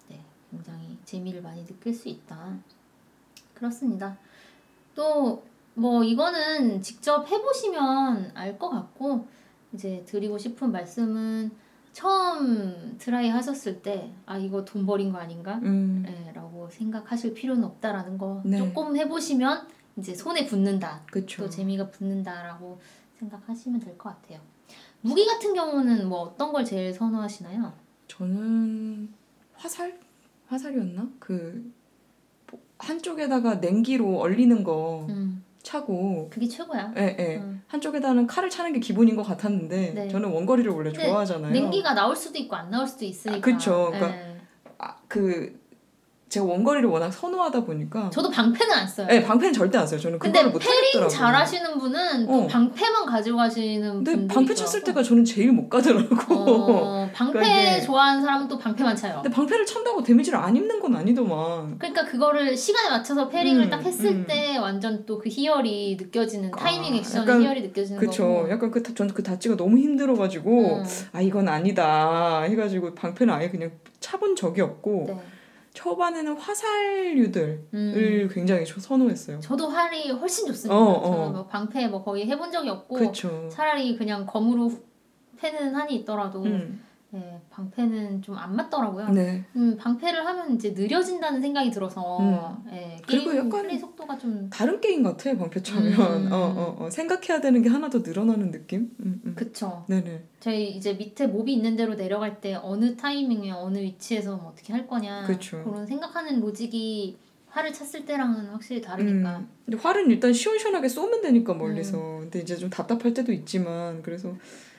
[0.08, 0.20] 네,
[0.50, 2.58] 굉장히 재미를 많이 느낄 수 있다.
[3.54, 4.16] 그렇습니다.
[4.94, 5.42] 또
[5.76, 9.26] 뭐 이거는 직접 해보시면 알 것 같고
[9.72, 11.50] 이제 드리고 싶은 말씀은
[11.94, 15.60] 처음 try 하셨을 때 아 이거 돈 버린 거 아닌가?
[15.62, 18.58] 음, 네, 라고 생각하실 필요는 없다라는 거 네.
[18.58, 21.02] 조금 해보시면 이제 손에 붙는다.
[21.10, 21.44] 그렇죠.
[21.44, 22.80] 또 재미가 붙는다라고
[23.20, 24.40] 생각하시면 될 것 같아요.
[25.02, 27.72] 무기 같은 경우는 뭐 어떤 걸 제일 선호하시나요?
[28.08, 29.08] 저는
[29.54, 29.98] 화살?
[30.48, 31.08] 화살이었나?
[31.20, 31.72] 그
[32.50, 36.92] 뭐, 한쪽에다가 냉기로 얼리는 거 음, 차고 그게 최고야.
[36.96, 37.36] 예, 예.
[37.36, 37.62] 음.
[37.66, 40.08] 한쪽에다는 칼을 차는 게 기본인 것 같았는데 네.
[40.08, 41.52] 저는 원거리를 원래 좋아하잖아요.
[41.52, 43.38] 냉기가 나올 수도 있고 안 나올 수도 있으니까.
[43.38, 43.90] 아, 그쵸.
[43.92, 44.36] 그러니까 예.
[44.78, 45.58] 아, 그
[46.34, 49.06] 제가 원거리를 워낙 선호하다 보니까 저도 방패는 안 써요.
[49.06, 50.00] 네, 방패는 절대 안 써요.
[50.00, 51.08] 저는 근데 패링.
[51.08, 52.46] 잘하시는 분은 또 어.
[52.46, 56.34] 방패만 가지고 가시는 근데 방패 쳤을 때가 저는 제일 못 가더라고.
[56.34, 59.20] 어, 방패 그러니까 좋아하는 사람은 또 방패만 차요.
[59.22, 61.78] 근데 방패를 찬다고 데미지를 안 입는 건 아니더만.
[61.78, 64.24] 그러니까 그거를 시간에 맞춰서 패링을 음, 딱 했을 음.
[64.26, 68.24] 때 완전 또 그 희열이 느껴지는 아, 타이밍 약간 희열이 느껴지는 그쵸.
[68.26, 68.50] 거고.
[68.50, 72.42] 약간 그, 전그 닫지가 너무 힘들어가지고, 음, 아, 이건 아니다.
[72.42, 73.70] 해가지고 방패는 아예 그냥
[74.00, 75.16] 차본 적이 없고, 네.
[75.74, 78.30] 초반에는 화살류들을 음.
[78.32, 79.40] 굉장히 저- 선호했어요.
[79.40, 80.74] 저도 활이 훨씬 좋습니다.
[80.74, 81.02] 어, 어.
[81.10, 83.48] 저는 뭐 방패 뭐 거의 해본 적이 없고 그쵸.
[83.52, 84.72] 차라리 그냥 검으로
[85.36, 86.80] 패는 한이 있더라도 음.
[87.14, 89.08] 네, 방패는 좀 안 맞더라고요.
[89.10, 89.44] 네.
[89.54, 92.70] 음, 방패를 하면 이제 느려진다는 생각이 들어서 음.
[92.72, 95.92] 예, 그리고 약간 플레이 속도가 좀 다른 게임 같아, 방패 차면.
[95.92, 96.32] 음.
[96.32, 96.90] 어, 어, 어.
[96.90, 98.90] 생각해야 되는 게 하나 더 늘어나는 느낌?
[99.00, 99.34] 음, 음.
[99.36, 99.84] 그쵸.
[99.88, 100.24] 네네.
[100.40, 104.86] 저희 이제 밑에 몹이 있는 대로 내려갈 때 어느 타이밍에 어느 위치에서 뭐 어떻게 할
[104.88, 105.62] 거냐 그쵸.
[105.64, 107.16] 그런 생각하는 로직이
[107.48, 109.48] 활을 찼을 때랑은 확실히 다르니까 음.
[109.64, 111.96] 근데 활은 일단 시원시원하게 쏘면 되니까 멀리서.
[111.98, 112.20] 음.
[112.22, 114.34] 근데 이제 좀 답답할 때도 있지만 그래서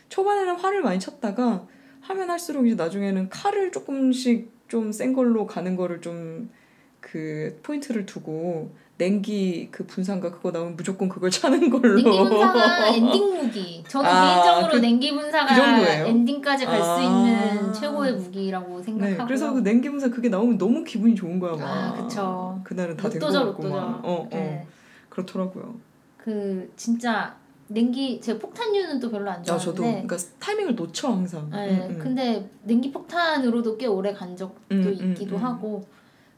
[0.09, 1.65] 초반에는 활을 많이 찼다가
[2.07, 6.49] 하면 할수록 이제 나중에는 칼을 조금씩 좀 센 걸로 가는 거를 좀
[7.05, 11.93] 그 포인트를 두고 냉기 그 분산가 그거 나오면 무조건 그걸 차는 걸로.
[12.01, 16.07] 냉기 분사가 엔딩 무기 저는 아, 개인적으로 그- 냉기 분사가 그?
[16.07, 17.03] 엔딩까지 갈수 아.
[17.03, 21.55] 있는 최고의 무기라고 네, 생각하고요 그래서 그 냉기 분사 그게 나오면 너무 기분이 좋은 거야
[21.55, 21.61] 막.
[21.61, 22.59] 아, 그쵸.
[22.63, 24.01] 그날은 다된거 로또죠 같고 막.
[24.03, 24.27] 어, 어.
[24.31, 24.65] 네.
[25.09, 25.75] 그렇더라고요.
[26.17, 27.35] 그 진짜
[27.67, 31.49] 냉기 제가 폭탄류는 또 별로 안 아, 좋아하는데 저도 그러니까 타이밍을 놓쳐 항상.
[31.49, 31.99] 네, 음, 음.
[31.99, 35.43] 근데 냉기 폭탄으로도 꽤 오래 간 적도 음, 음, 있기도 음.
[35.43, 35.83] 하고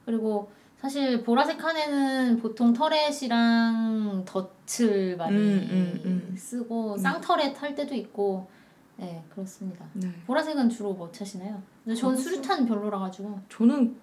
[0.06, 6.36] 그리고 사실 보라색 칸에는 보통 터렛이랑 덫을 많이 음.
[6.38, 6.98] 쓰고 음.
[6.98, 8.48] 쌍터렛 할 때도 있고
[8.96, 9.86] 네 그렇습니다.
[9.94, 10.10] 네.
[10.26, 11.62] 보라색은 주로 뭐 차시나요?
[11.84, 12.34] 근데 저는 보라색?
[12.34, 13.98] 수류탄 별로라 가지고 저는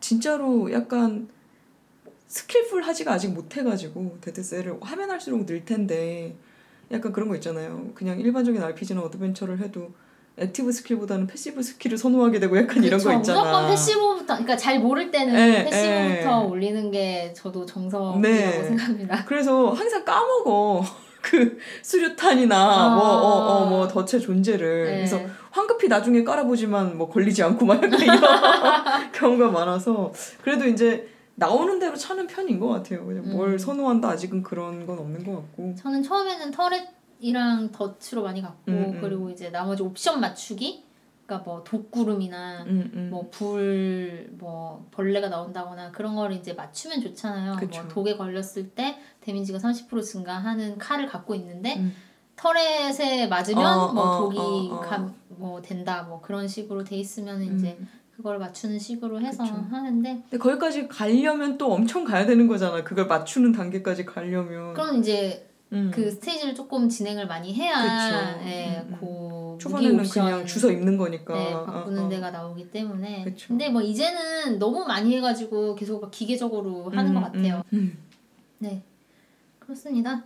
[0.00, 1.28] 진짜로 약간
[2.26, 6.36] skillful 하지가 아직 못해가지고 데드셀을 하면 할수록 늘 텐데
[6.92, 7.90] 약간 그런 거 있잖아요.
[7.94, 9.92] 그냥 일반적인 RPG나 어드벤처를 해도
[10.36, 13.40] active skill보다는 passive skill을 선호하게 되고 약간 이런 그쵸, 거 있잖아.
[13.40, 16.46] 무조건 passive부터 그러니까 잘 모를 때는 에, passive부터 에.
[16.46, 18.64] 올리는 게 저도 정석이라고 네.
[18.64, 19.24] 생각합니다.
[19.26, 20.82] 그래서 항상 까먹어.
[21.24, 22.94] 그 수류탄이나 아.
[22.94, 24.94] 뭐 어 어 뭐 덫의 존재를 네.
[24.96, 25.20] 그래서
[25.50, 31.96] 황급히 나중에 깔아보지만 뭐 걸리지 않고 막 약간 이런 경우가 많아서 그래도 이제 나오는 대로
[31.96, 33.04] 차는 편인 것 같아요.
[33.04, 33.58] 그냥 뭘 음.
[33.58, 35.74] 선호한다 아직은 그런 건 없는 것 같고.
[35.76, 39.00] 저는 처음에는 터렛이랑 덫으로 많이 갔고 음, 음.
[39.00, 40.84] 그리고 이제 나머지 옵션 맞추기
[41.26, 43.10] 그러니까 뭐 독구름이나 음, 음.
[43.10, 47.56] 뭐불뭐 벌레가 나온다거나 그런 거를 이제 맞추면 좋잖아요.
[47.56, 47.80] 그쵸.
[47.82, 51.94] 뭐 독에 걸렸을 때 데미지가 30% 증가하는 칼을 갖고 있는데 음.
[52.36, 54.80] 터렛에 맞으면 어, 뭐 어, 독이 어, 어.
[54.80, 57.88] 감, 뭐 된다 뭐 그런 식으로 돼 있으면 이제 음.
[58.16, 59.54] 그걸 맞추는 식으로 해서 그쵸.
[59.70, 62.84] 하는데 근데 거기까지 가려면 또 엄청 가야 되는 거잖아.
[62.84, 64.72] 그걸 맞추는 단계까지 가려면.
[64.74, 65.90] 그럼 이제 음.
[65.92, 68.48] 그 스테이지를 조금 진행을 많이 해야 그쵸.
[68.48, 68.96] 예, 음, 음.
[69.00, 71.34] 그 무기 초반에는 그냥 주서 입는 거니까.
[71.34, 72.08] 네, 어, 바꾸는 어.
[72.08, 73.48] 데가 나오기 때문에 그쵸.
[73.48, 77.62] 근데 뭐 이제는 너무 많이 해가지고 계속 막 기계적으로 하는 음, 것 같아요.
[77.72, 77.98] 음, 음.
[78.58, 78.82] 네
[79.58, 80.24] 그렇습니다.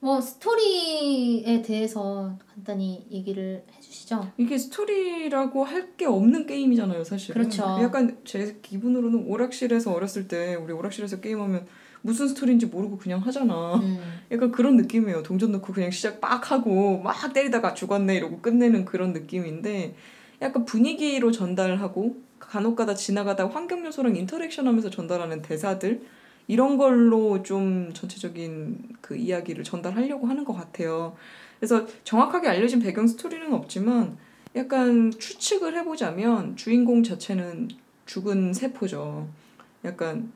[0.00, 4.32] 뭐 스토리에 대해서 간단히 얘기를 해주시죠.
[4.36, 7.34] 이게 스토리라고 할 게 없는 게임이잖아요, 사실은.
[7.42, 7.62] 그렇죠.
[7.82, 11.66] 약간 제 기분으로는 오락실에서 어렸을 때 우리 오락실에서 게임하면
[12.02, 13.74] 무슨 스토리인지 모르고 그냥 하잖아.
[13.76, 13.98] 음,
[14.30, 15.24] 약간 그런 느낌이에요.
[15.24, 19.96] 동전 넣고 그냥 시작 빡 하고 막 때리다가 죽었네 이러고 끝내는 그런 느낌인데
[20.40, 26.02] 약간 분위기로 전달하고 간혹가다 지나가다 환경 요소랑 인터랙션하면서 전달하는 대사들
[26.48, 31.14] 이런 걸로 좀 전체적인 그 이야기를 전달하려고 하는 것 같아요.
[31.60, 34.16] 그래서 정확하게 알려진 배경 스토리는 없지만
[34.56, 37.68] 약간 추측을 해보자면 주인공 자체는
[38.06, 39.28] 죽은 세포죠.
[39.84, 40.32] 약간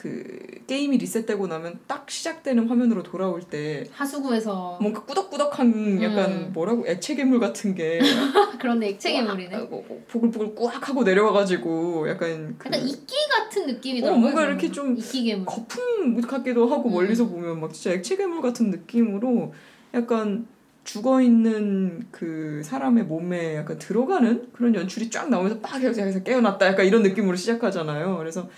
[0.00, 0.24] 그
[0.66, 6.50] 게임이 리셋되고 나면 딱 시작되는 화면으로 돌아올 때 하수구에서 뭔가 꾸덕꾸덕한 약간 음.
[6.54, 8.00] 뭐라고 액체 괴물 같은 게
[8.58, 9.54] 그런데 액체 괴물이네.
[9.54, 14.16] 아, 뭐, 뭐 보글보글 꾸악 하고 내려와가지고 약간 그 약간 이끼 같은 느낌이더라고요.
[14.16, 14.44] 어, 뭔가.
[14.46, 15.44] 이렇게 좀 이끼 괴물.
[15.44, 16.94] 거품 같기도 하고 음.
[16.94, 19.52] 멀리서 보면 막 진짜 액체 괴물 같은 느낌으로
[19.92, 20.46] 약간
[20.84, 26.68] 죽어 있는 그 사람의 몸에 약간 들어가는 그런 연출이 쫙 나오면서 빡 해서 여기서 깨어났다
[26.68, 28.16] 약간 이런 느낌으로 시작하잖아요.
[28.16, 28.48] 그래서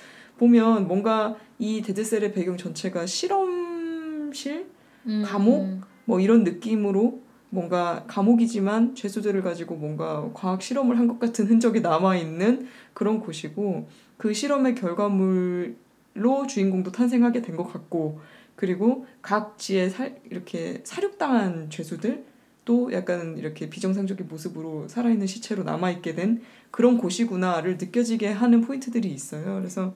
[0.46, 4.66] 보면 뭔가 이 데드셀의 배경 전체가 실험실
[5.06, 5.62] 음, 감옥?
[5.62, 5.82] 음.
[6.04, 12.16] 뭐 이런 느낌으로 뭔가 감옥이지만 죄수들을 가지고 뭔가 과학 실험을 한 것 같은 흔적이 남아
[12.16, 18.20] 있는 그런 곳이고 그 실험의 결과물로 주인공도 탄생하게 된 것 같고
[18.56, 22.24] 그리고 각지에 살 이렇게 사륙당한 죄수들
[22.64, 29.56] 또 약간 이렇게 비정상적인 모습으로 살아있는 시체로 남아있게 된 그런 곳이구나를 느껴지게 하는 포인트들이 있어요.
[29.58, 29.94] 그래서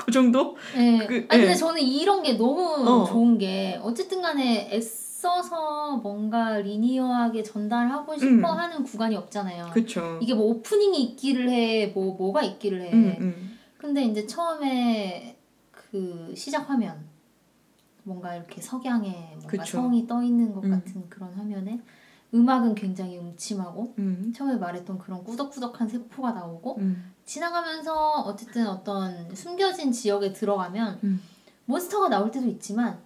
[0.00, 0.56] 그 정도?
[0.74, 1.06] 네.
[1.06, 1.46] 그, 아니 예.
[1.46, 3.04] 근데 저는 이런 게 너무 어.
[3.04, 8.44] 좋은 게 어쨌든 간에 애써서 뭔가 리니어하게 전달하고 싶어 음.
[8.44, 9.70] 하는 구간이 없잖아요.
[9.72, 10.18] 그쵸.
[10.22, 12.92] 이게 뭐 오프닝이 있기를 해, 뭐 뭐가 있기를 해.
[12.92, 13.58] 음, 음.
[13.76, 15.36] 근데 이제 처음에
[15.70, 17.04] 그 시작 화면
[18.02, 19.78] 뭔가 이렇게 석양에 뭔가 그쵸.
[19.78, 20.70] 성이 떠 있는 것 음.
[20.70, 21.80] 같은 그런 화면에
[22.32, 24.32] 음악은 굉장히 음침하고 음.
[24.34, 27.12] 처음에 말했던 그런 꾸덕꾸덕한 세포가 나오고 음.
[27.30, 31.22] 지나가면서 어쨌든 어떤 숨겨진 지역에 들어가면 음.
[31.66, 32.98] 몬스터가 나올 때도 있지만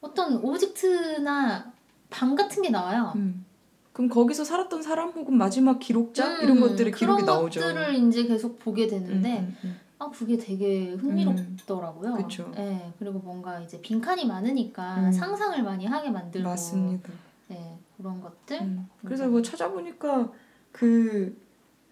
[0.00, 1.70] 어떤 object나
[2.08, 3.12] 방 같은 게 나와요.
[3.16, 3.44] 음.
[3.92, 7.60] 그럼 거기서 살았던 사람 혹은 마지막 기록자 이런 음, 것들이 기록이 그런 나오죠.
[7.60, 12.16] 것들을 이제 계속 보게 되는데 음, 음, 아 그게 되게 흥미롭더라고요.
[12.56, 15.12] 예, 그리고 뭔가 이제 빈칸이 많으니까 음.
[15.12, 16.14] 상상을 많이 하게 음.
[16.14, 17.10] 만들고 맞습니다.
[17.50, 18.62] 예, 그런 것들.
[18.62, 18.88] 음.
[19.04, 20.32] 그래서 뭐 찾아보니까
[20.72, 21.36] 그,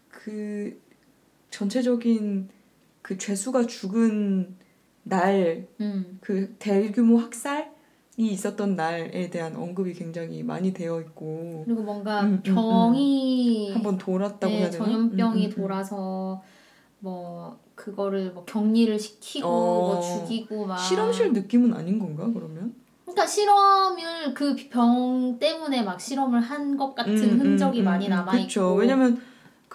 [0.08, 0.85] 그
[1.60, 2.48] 전체적인
[3.00, 4.56] 그 죄수가 죽은
[5.04, 6.18] 날, 음.
[6.20, 7.64] 그 대규모 학살이
[8.18, 14.52] 있었던 날에 대한 언급이 굉장히 많이 되어 있고 그리고 뭔가 음, 음, 병이 한번 돌았다고
[14.52, 14.84] 네, 해야 되나?
[14.84, 15.54] 전염병이 음, 음, 음.
[15.54, 16.42] 돌아서
[16.98, 19.50] 뭐 그거를 뭐 격리를 시키고 어.
[19.86, 22.74] 뭐 죽이고 막 실험실 느낌은 아닌 건가 그러면?
[23.04, 28.06] 그러니까 실험을 그 병 때문에 막 실험을 한 것 같은 음, 음, 흔적이 음, 많이
[28.06, 28.36] 음, 남아.
[28.40, 29.18] 있고 왜냐면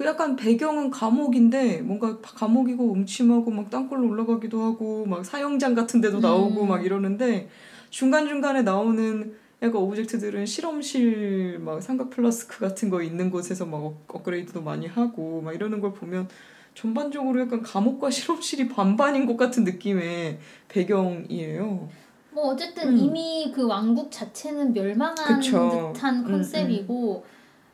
[0.01, 6.19] 그 약간 배경은 감옥인데 뭔가 감옥이고 음침하고 막 땅굴로 올라가기도 하고 막 사형장 같은 데도
[6.19, 6.67] 나오고 음.
[6.69, 7.49] 막 이러는데
[7.91, 14.03] 중간 중간에 나오는 약간 object들은 실험실 막 삼각 플라스크 같은 거 있는 곳에서 막 업-
[14.07, 16.27] 업그레이드도 많이 하고 막 이러는 걸 보면
[16.73, 21.89] 전반적으로 약간 감옥과 실험실이 반반인 것 같은 느낌의 배경이에요.
[22.31, 22.97] 뭐 어쨌든 음.
[22.97, 25.93] 이미 그 왕국 자체는 멸망한 그쵸.
[25.93, 27.23] 듯한 음, 컨셉이고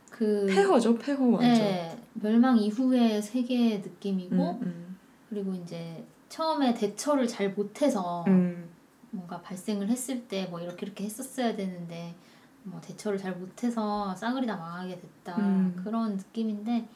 [0.09, 1.53] 그 폐허죠, 폐허 완전.
[1.53, 4.97] 네, 멸망 이후의 세계의 느낌이고 음, 음,
[5.29, 8.69] 그리고 이제 처음에 대처를 잘 못해서 음,
[9.11, 12.15] 뭔가 발생을 했을 때 뭐 이렇게 이렇게 했었어야 되는데
[12.63, 15.79] 뭐 대처를 잘 못해서 싸그리 다 망하게 됐다 음.
[15.83, 16.87] 그런 느낌인데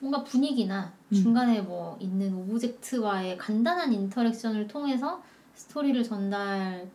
[0.00, 1.14] 뭔가 분위기나 음.
[1.14, 5.22] 중간에 뭐 있는 object와의 간단한 interaction을 통해서
[5.54, 6.88] 스토리를 전달하는데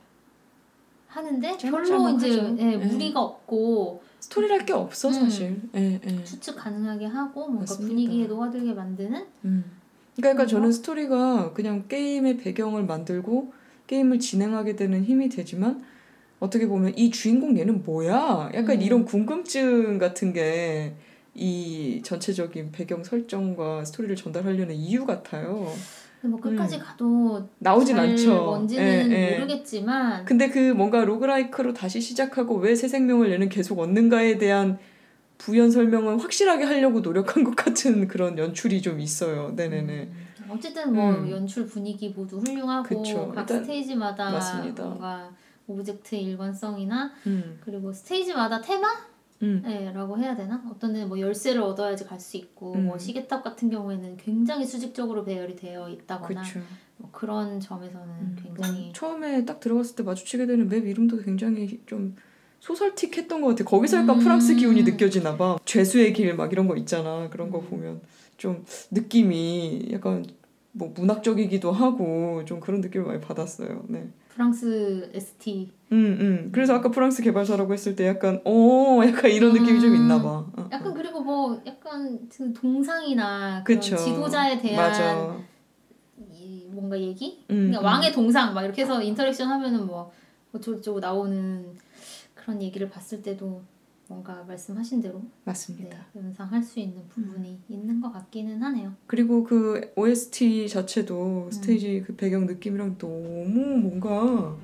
[1.62, 2.56] 별로 이제.
[2.60, 2.78] 예, 예.
[2.78, 5.14] 무리가 없고 스토리랄 게 없어 음.
[5.14, 5.62] 사실.
[5.76, 6.24] 예, 예.
[6.24, 7.88] 추측 가능하게 하고 뭔가 맞습니다.
[7.88, 9.64] 분위기에 녹아들게 만드는 음.
[10.16, 10.72] 그러니까 그런 저는 거?
[10.72, 13.54] 스토리가 그냥 게임의 배경을 만들고
[13.88, 15.84] 게임을 진행하게 되는 힘이 되지만
[16.40, 18.52] 어떻게 보면 이 주인공 얘는 뭐야?
[18.54, 18.82] 약간 음.
[18.82, 20.96] 이런 궁금증 같은 게
[21.38, 25.72] 이 전체적인 배경 설정과 스토리를 전달하려는 이유 같아요.
[26.22, 26.82] 뭐 끝까지 음.
[26.82, 28.44] 가도 나오진 잘 않죠.
[28.46, 29.38] 뭔지는 예, 예.
[29.38, 34.78] 모르겠지만 근데 그 뭔가 roguelike로 다시 시작하고 왜 새 생명을 얘는 계속 얻는가에 대한
[35.38, 39.54] 부연 설명을 확실하게 하려고 노력한 것 같은 그런 연출이 좀 있어요.
[39.56, 39.94] 네네네.
[40.02, 40.12] 음,
[40.50, 41.30] 어쨌든 뭐 음.
[41.30, 43.32] 연출 분위기 모두 훌륭하고 그쵸.
[43.34, 44.84] 각 일단 스테이지마다 맞습니다.
[44.84, 45.30] 뭔가
[45.68, 48.88] object의 일관성이나 음, 그리고 스테이지마다 테마
[49.40, 50.64] 라고 음, 해야 되나?
[50.72, 52.86] 어떤 데는 뭐 열쇠를 얻어야지 갈 수 있고 음.
[52.88, 56.42] 뭐 시계탑 같은 경우에는 굉장히 수직적으로 배열이 되어 있다거나.
[57.00, 62.16] 뭐 그런 점에서는 음, 굉장히 처음에 딱 들어갔을 때 마주치게 되는 맵 이름도 굉장히 좀
[62.60, 63.64] 소설틱했던 것 같아.
[63.66, 64.20] 거기서 약간 음.
[64.24, 65.58] 프랑스 기운이 느껴지나 봐.
[65.66, 67.30] 죄수의 길 막 이런 거 있잖아.
[67.30, 67.66] 그런 거 음.
[67.70, 68.02] 보면
[68.38, 70.26] 좀 느낌이 약간
[70.72, 73.86] 뭐 문학적이기도 하고 좀 그런 느낌을 많이 받았어요.
[73.88, 74.08] 네.
[74.38, 76.50] 프랑스 ST 음, 음.
[76.52, 80.46] 그래서 아까 프랑스 개발사라고 했을 때 약간 어, 약간 이런 느낌이 좀 있나 봐.
[80.56, 80.94] 어, 약간 어.
[80.94, 83.98] 그리고 뭐 약간 그 동상이나 그런 그쵸.
[83.98, 85.38] 지도자에 대한 맞아.
[86.32, 87.44] 이 뭔가 얘기?
[87.50, 87.86] 음, 그러니까 음.
[87.86, 90.12] 왕의 동상 막 이렇게 해서 interaction 하면은 뭐
[90.54, 91.76] 어쩌고저쩌고 나오는
[92.36, 93.64] 그런 얘기를 봤을 때도
[94.10, 95.98] 뭔가 말씀하신 대로 네, 맞습니다.
[96.16, 98.94] 연상할 수 있는 부분이 있는 것 같기는 하네요.
[99.06, 101.52] 그리고 그 OST 자체도 음.
[101.52, 104.56] 스테이지 그 배경 느낌이랑 너무 뭔가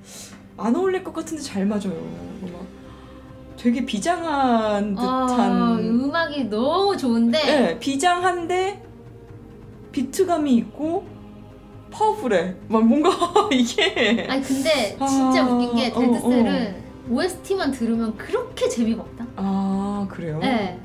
[0.57, 1.93] 안 어울릴 것 같은데 잘 맞아요.
[2.41, 2.65] 막
[3.57, 8.81] 되게 비장한 아, 듯한 음악이 너무 좋은데 네, 비장한데
[9.91, 11.05] 비트감이 있고
[11.91, 12.55] 파워풀해.
[12.69, 13.09] 막 뭔가
[13.51, 19.25] 이게 아니 근데 아, 진짜 웃긴 게 어, 데드셀은 OST만 들으면 그렇게 재미가 없다.
[19.35, 20.39] 아 그래요?
[20.39, 20.79] 네.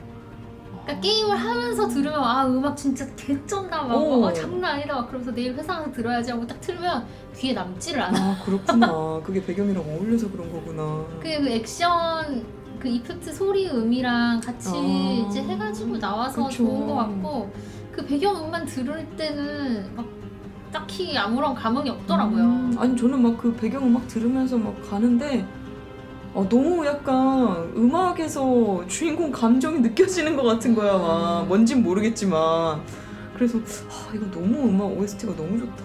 [0.85, 4.27] 그러니까 게임을 하면서 들으면 아 음악 진짜 개쩐다 막 오.
[4.27, 7.07] 아, 장난 아니다 막 그러면서 내일 회사 가서 들어야지 하고 딱 틀면
[7.37, 8.19] 귀에 남지를 않아.
[8.19, 9.21] 아 그렇구나.
[9.25, 11.05] 그게 배경이랑 어울려서 그런 거구나.
[11.21, 12.45] 그, 그 액션
[12.81, 16.57] 그 이펙트 소리 음이랑 같이 아, 이제 해가지고 나와서 그쵸.
[16.65, 17.53] 좋은 것 같고
[17.93, 20.07] 그 배경 음만 들을 때는 막
[20.73, 22.43] 딱히 아무런 감흥이 없더라고요.
[22.43, 25.45] 음, 아니 저는 막 그 배경 음악 들으면서 막 가는데
[26.39, 31.43] 어, 너무 약간 음악에서 주인공 감정이 느껴지는 것 같은 거야 막.
[31.43, 31.49] 음.
[31.49, 32.81] 뭔진 모르겠지만.
[33.35, 35.85] 그래서 아, 이거 너무 음악 OST가 너무 좋다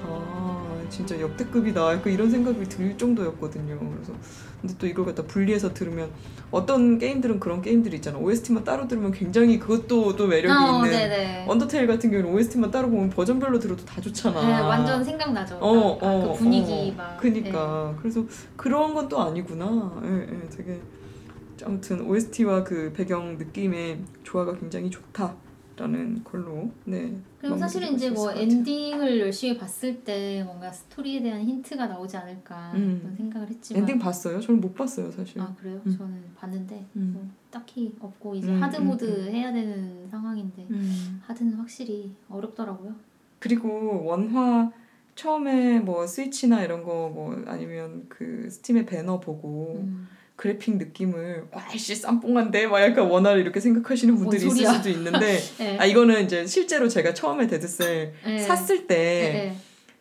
[0.93, 3.79] 진짜 역대급이다 약간 이런 생각이 들 정도였거든요.
[3.79, 4.13] 그래서
[4.61, 6.11] 근데 또 이걸 갖다 분리해서 들으면
[6.51, 8.19] 어떤 게임들은 그런 게임들이 있잖아.
[8.19, 10.91] OST만 따로 들으면 굉장히 그것도 또 매력이 어, 있는.
[10.91, 11.45] 네네.
[11.47, 14.39] 언더테일 같은 경우는 OST만 따로 보면 버전별로 들어도 다 좋잖아.
[14.45, 15.55] 네, 완전 생각나죠.
[15.55, 16.97] 어, 딱 어, 그 분위기 어.
[16.97, 17.17] 막.
[17.17, 18.23] 그니까 그래서
[18.55, 20.01] 그런 건 또 아니구나.
[20.05, 20.79] 예, 예, 되게
[21.65, 25.35] 아무튼 OST와 그 배경 느낌의 조화가 굉장히 좋다
[25.75, 27.15] 라는 걸로 네.
[27.57, 28.31] 사실은 마무리할 이제 수 뭐.
[28.31, 32.99] 엔딩을 열심히 봤을 때 뭔가 스토리에 대한 힌트가 나오지 않을까 음.
[33.01, 34.39] 그런 생각을 했지만 엔딩 봤어요?
[34.39, 35.41] 저는 못 봤어요 사실.
[35.41, 35.81] 아 그래요?
[35.85, 35.97] 음.
[35.97, 37.11] 저는 봤는데 음.
[37.15, 39.33] 뭐 딱히 없고 이제 음, hard 음, 모드 음.
[39.33, 41.21] 해야 되는 상황인데 음.
[41.25, 42.93] hard는 확실히 어렵더라고요.
[43.39, 44.71] 그리고 원화
[45.15, 50.07] 처음에 뭐 스위치나 이런 거 뭐 아니면 그 Steam의 배너 보고 음.
[50.43, 54.73] 그래픽 느낌을 와이씨 쌈뽕한데 막 약간 원화를 이렇게 생각하시는 뭔 분들이 있을.
[54.73, 55.77] 수도 있는데 네.
[55.79, 58.39] 아 이거는 이제 실제로 제가 처음에 Dead Cell 네.
[58.39, 59.57] 샀을 때 네.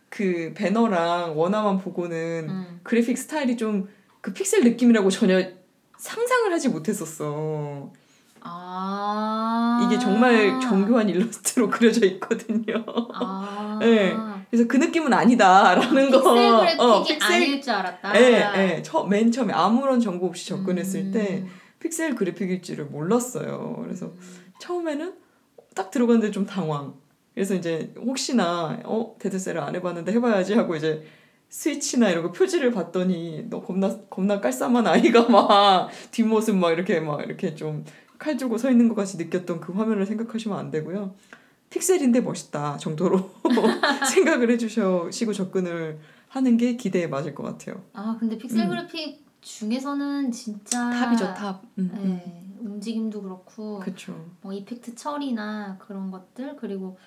[0.09, 2.80] 그 배너랑 원화만 보고는 음.
[2.82, 3.88] 그래픽 스타일이 좀
[4.22, 5.45] 그 픽셀 느낌이라고 전혀
[5.99, 7.93] 상상을 하지 못했었어.
[8.40, 12.84] 아 이게 정말 정교한 일러스트로 그려져 있거든요.
[13.12, 14.16] 아 네.
[14.53, 16.18] 그래서 그 느낌은 아니다라는 거.
[16.34, 18.20] 픽셀 그래픽이 어, 픽셀 아닐 줄 알았다.
[18.20, 18.82] 예, 예.
[18.82, 21.11] 처, 맨 처음에 아무런 정보 없이 접근했을 음.
[21.11, 21.46] 때
[21.80, 23.80] 픽셀 그래픽일지를 몰랐어요.
[23.82, 24.20] 그래서 음.
[24.61, 25.14] 처음에는
[25.74, 26.92] 딱 들어갔는데 좀 당황.
[27.34, 31.03] 그래서 이제 혹시나 어 Dead Cell을 안 해봤는데 해봐야지 하고 이제
[31.48, 37.22] 스위치나 이런 거 표지를 봤더니 너 겁나 겁나 깔쌈한 아이가 막 뒷모습 막 이렇게 막
[37.22, 37.84] 이렇게 좀
[38.22, 41.14] 칼 들고 서 있는 것 같이 느꼈던 그 화면을 생각하시면 안 되고요.
[41.72, 43.31] pixel인데 멋있다 정도로
[44.12, 45.99] 생각을 해주시고 접근을
[46.29, 47.83] 하는 게 기대에 맞을 것 같아요.
[47.95, 48.68] 아 근데 픽셀 음.
[48.68, 51.62] 그래픽 중에서는 진짜 top이죠 top.
[51.79, 52.05] 음, 음.
[52.05, 54.31] 네, 움직임도 그렇고 그렇죠.
[54.43, 56.99] 뭐 effect 처리나 그런 것들 그리고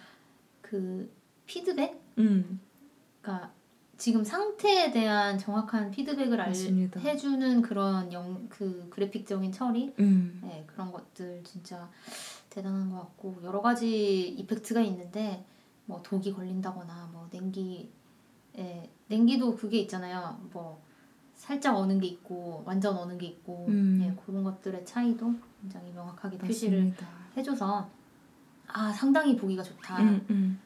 [0.61, 1.11] 그
[1.45, 2.59] 피드백 음
[3.21, 3.51] 그러니까
[3.97, 6.99] 지금 상태에 대한 정확한 피드백을 알, 맞습니다.
[6.99, 10.41] 해주는 그런 영, 그 그래픽적인 처리 음.
[10.43, 11.89] 네, 그런 것들 진짜
[12.55, 15.45] 대단한 것 같고 여러 가지 이펙트가 있는데
[15.85, 17.91] 뭐 독이 걸린다거나 뭐 냉기
[18.57, 20.81] 예, 냉기도 그게 있잖아요 뭐
[21.35, 23.99] 살짝 어는 게 있고 완전 어는 게 있고 음.
[24.01, 27.07] 예, 그런 것들의 차이도 굉장히 명확하게 표시를 맞습니다.
[27.35, 27.89] 해줘서
[28.67, 30.59] 아 상당히 보기가 좋다 음, 음.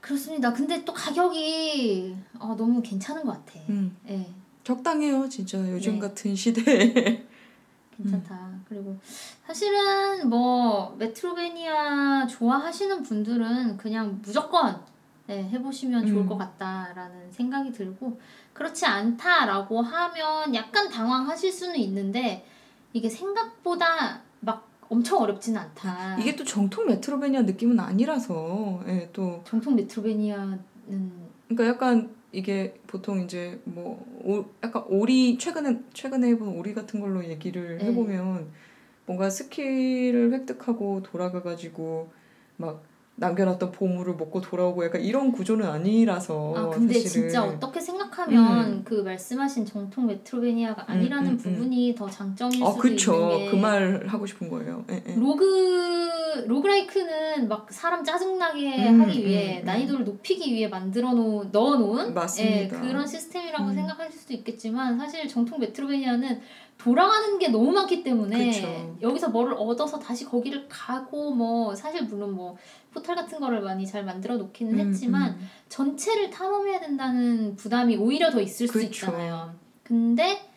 [0.00, 3.96] 그렇습니다 근데 또 가격이 어, 너무 괜찮은 것 같아 음.
[4.08, 4.32] 예
[4.62, 5.98] 적당해요 진짜 요즘 네.
[5.98, 7.26] 같은 시대에
[7.96, 8.51] 괜찮다.
[8.72, 8.96] 그리고
[9.46, 14.80] 사실은 뭐 메트로베니아 좋아하시는 분들은 그냥 무조건
[15.26, 16.26] 네, 해보시면 좋을 음.
[16.26, 18.18] 것 같다라는 생각이 들고
[18.54, 22.46] 그렇지 않다라고 하면 약간 당황하실 수는 있는데
[22.92, 26.16] 이게 생각보다 막 엄청 어렵지는 않다.
[26.18, 30.60] 이게 또 정통 Metroidvania 느낌은 아니라서 예, 또 정통 Metroidvania는
[31.48, 37.24] 그러니까 약간 이게 보통 이제 뭐 오, 약간 Ori 최근에 최근에 해본 Ori 같은 걸로
[37.24, 37.84] 얘기를 네.
[37.86, 38.50] 해보면
[39.04, 42.10] 뭔가 skill을 획득하고 돌아가 가지고
[42.56, 42.82] 막
[43.14, 48.82] 남겨놨던 보물을 먹고 돌아오고 약간 이런 구조는 아니라서 아 근데 사실은 진짜 어떻게 생각하면 음.
[48.84, 51.54] 그 말씀하신 정통 Metroidvania가 아니라는 음, 음, 음.
[51.54, 54.84] 부분이 더 장점일 어 수도 그쵸 있는 게 그 말 하고 싶은 거예요.
[54.90, 55.14] 예, 예.
[55.14, 59.64] 로그 로그라이크는 막 사람 짜증나게 음, 하기 위해 음, 음.
[59.66, 62.80] 난이도를 높이기 위해 만들어 놓은 넣어 놓은 맞습니다.
[62.80, 63.74] 그런 시스템이라고 음.
[63.74, 66.40] 생각하실 수도 있겠지만 사실 정통 메트로베니아는
[66.82, 68.96] 돌아가는 게 너무 많기 때문에 그쵸.
[69.00, 72.56] 여기서 뭐를 얻어서 다시 거기를 가고 뭐 사실 물론 뭐
[72.92, 75.48] 포탈 같은 거를 많이 잘 만들어 놓기는 음, 했지만 음.
[75.68, 78.86] 전체를 탐험해야 된다는 부담이 오히려 더 있을 수 그쵸.
[78.86, 79.54] 있잖아요.
[79.84, 80.50] 근데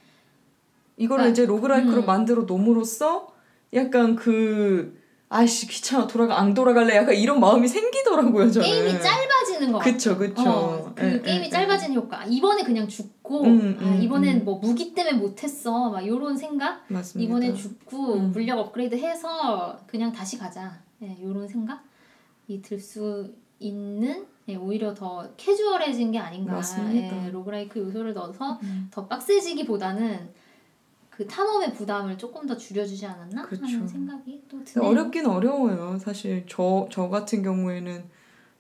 [0.98, 2.06] 이거를 그러니까, 이제 roguelike로 음.
[2.06, 3.28] 만들어 놓음으로써
[3.74, 5.00] 약간 그
[5.30, 8.68] 아이씨 귀찮아 돌아가 안 돌아갈래 약간 이런 마음이 생기더라고요 저는.
[8.68, 10.44] 게임이 짧아지는 거 그쵸 그쵸.
[10.48, 12.24] 어, 그 예, 게임이 예, 짧아지는 효과.
[12.26, 14.46] 이번에 그냥 죽고, 음, 아, 음, 이번엔 음.
[14.46, 15.90] 뭐 무기 때문에 못했어.
[15.90, 16.86] 막 요런 생각?
[16.90, 16.94] 예.
[16.94, 17.28] 맞습니다.
[17.28, 18.32] 이번에 죽고 음.
[18.32, 20.80] 물약 업그레이드 해서 그냥 다시 가자.
[21.02, 26.54] 예, 요런 생각이 들 수 있는 예, 오히려 더 캐주얼해진 게 아닌가.
[26.54, 27.26] 맞습니다.
[27.26, 28.88] 예, roguelike 요소를 넣어서 음.
[28.92, 30.30] 더 빡세지기보다는
[31.10, 33.66] 그 탐험의 부담을 조금 더 줄여주지 않았나 그쵸.
[33.66, 34.88] 하는 생각이 또 드네요.
[34.90, 35.98] 어렵긴 어려워요.
[35.98, 38.04] 사실 저 저 같은 경우에는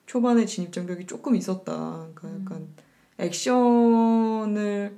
[0.07, 2.07] 초반에 진입 장벽이 조금 있었다.
[2.15, 2.41] 그러니까 음.
[2.45, 2.67] 약간
[3.17, 4.97] 액션을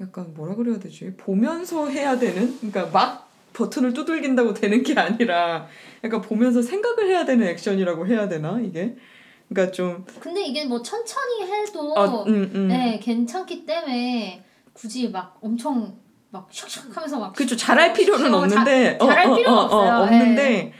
[0.00, 1.14] 약간 뭐라 그래야 되지?
[1.16, 2.56] 보면서 해야 되는?
[2.58, 5.66] 그러니까 막 버튼을 두들긴다고 되는 게 아니라
[6.04, 8.96] 약간 보면서 생각을 해야 되는 액션이라고 해야 되나 이게?
[9.48, 12.68] 그러니까 좀 근데 이게 뭐 천천히 해도 어, 음, 음.
[12.68, 15.96] 네, 괜찮기 때문에 굳이 막 엄청
[16.30, 17.56] 막 샥샥 하면서 막 그렇죠.
[17.56, 20.02] 잘할 필요는 어, 없는데 자- 잘할 어, 어, 필요는 어, 어, 없어요.
[20.02, 20.72] 없는데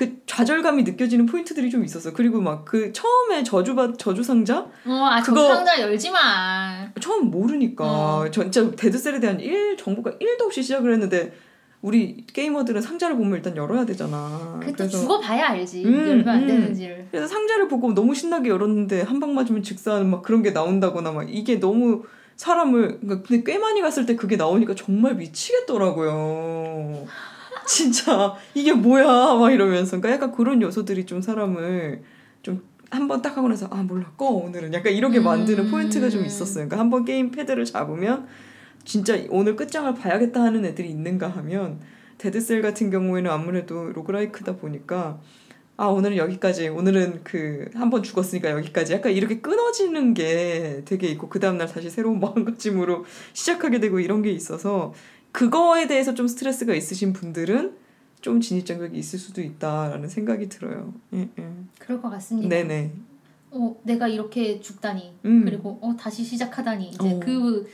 [0.00, 2.14] 그 좌절감이 느껴지는 포인트들이 좀 있었어.
[2.14, 6.88] 그리고 막 그 처음에 저주받 저주 상자 어, 아, 그거- 저 상자 열지 마.
[6.98, 8.30] 처음 모르니까 어.
[8.30, 11.34] 진짜 데드셀에 대한 일 정보가 1도 없이 시작을 했는데
[11.82, 14.58] 우리 게이머들은 상자를 보면 일단 열어야 되잖아.
[14.78, 15.84] 또 죽어봐야 알지.
[15.84, 16.46] 음, 열면 안 음.
[16.46, 17.08] 되는지를.
[17.10, 21.26] 그래서 상자를 보고 너무 신나게 열었는데 한 방 맞으면 즉사하는 막 그런 게 나온다거나 막
[21.34, 22.04] 이게 너무
[22.36, 27.06] 사람을 그러니까 근데 꽤 많이 갔을 때 그게 나오니까 정말 미치겠더라고요.
[27.70, 32.02] 진짜 이게 뭐야 막 이러면서 그러니까 약간 그런 요소들이 좀 사람을
[32.42, 35.70] 좀 한번 딱 하고 나서 아 몰라 꺼 오늘은 약간 이렇게 만드는 음.
[35.70, 36.64] 포인트가 좀 있었어요.
[36.66, 38.26] 그러니까 한번 게임 패드를 잡으면
[38.84, 41.78] 진짜 오늘 끝장을 봐야겠다 하는 애들이 있는가 하면
[42.18, 45.20] Dead Cell 같은 경우에는 아무래도 roguelike다 보니까
[45.76, 51.28] 아 오늘은 여기까지 오늘은 그 한 번 죽었으니까 여기까지 약간 이렇게 끊어지는 게 되게 있고
[51.28, 54.92] 그 다음날 다시 새로운 마음가짐으로 시작하게 되고 이런 게 있어서
[55.32, 57.76] 그거에 대해서 좀 스트레스가 있으신 분들은
[58.20, 60.92] 좀 진입 장벽이 있을 수도 있다라는 생각이 들어요.
[61.14, 61.50] 예, 예.
[61.78, 62.48] 그럴 것 같습니다.
[62.48, 62.92] 네네.
[63.52, 65.14] 어, 내가 이렇게 죽다니.
[65.24, 65.44] 음.
[65.44, 66.90] 그리고 어, 다시 시작하다니.
[66.90, 67.20] 이제 어.
[67.20, 67.68] 그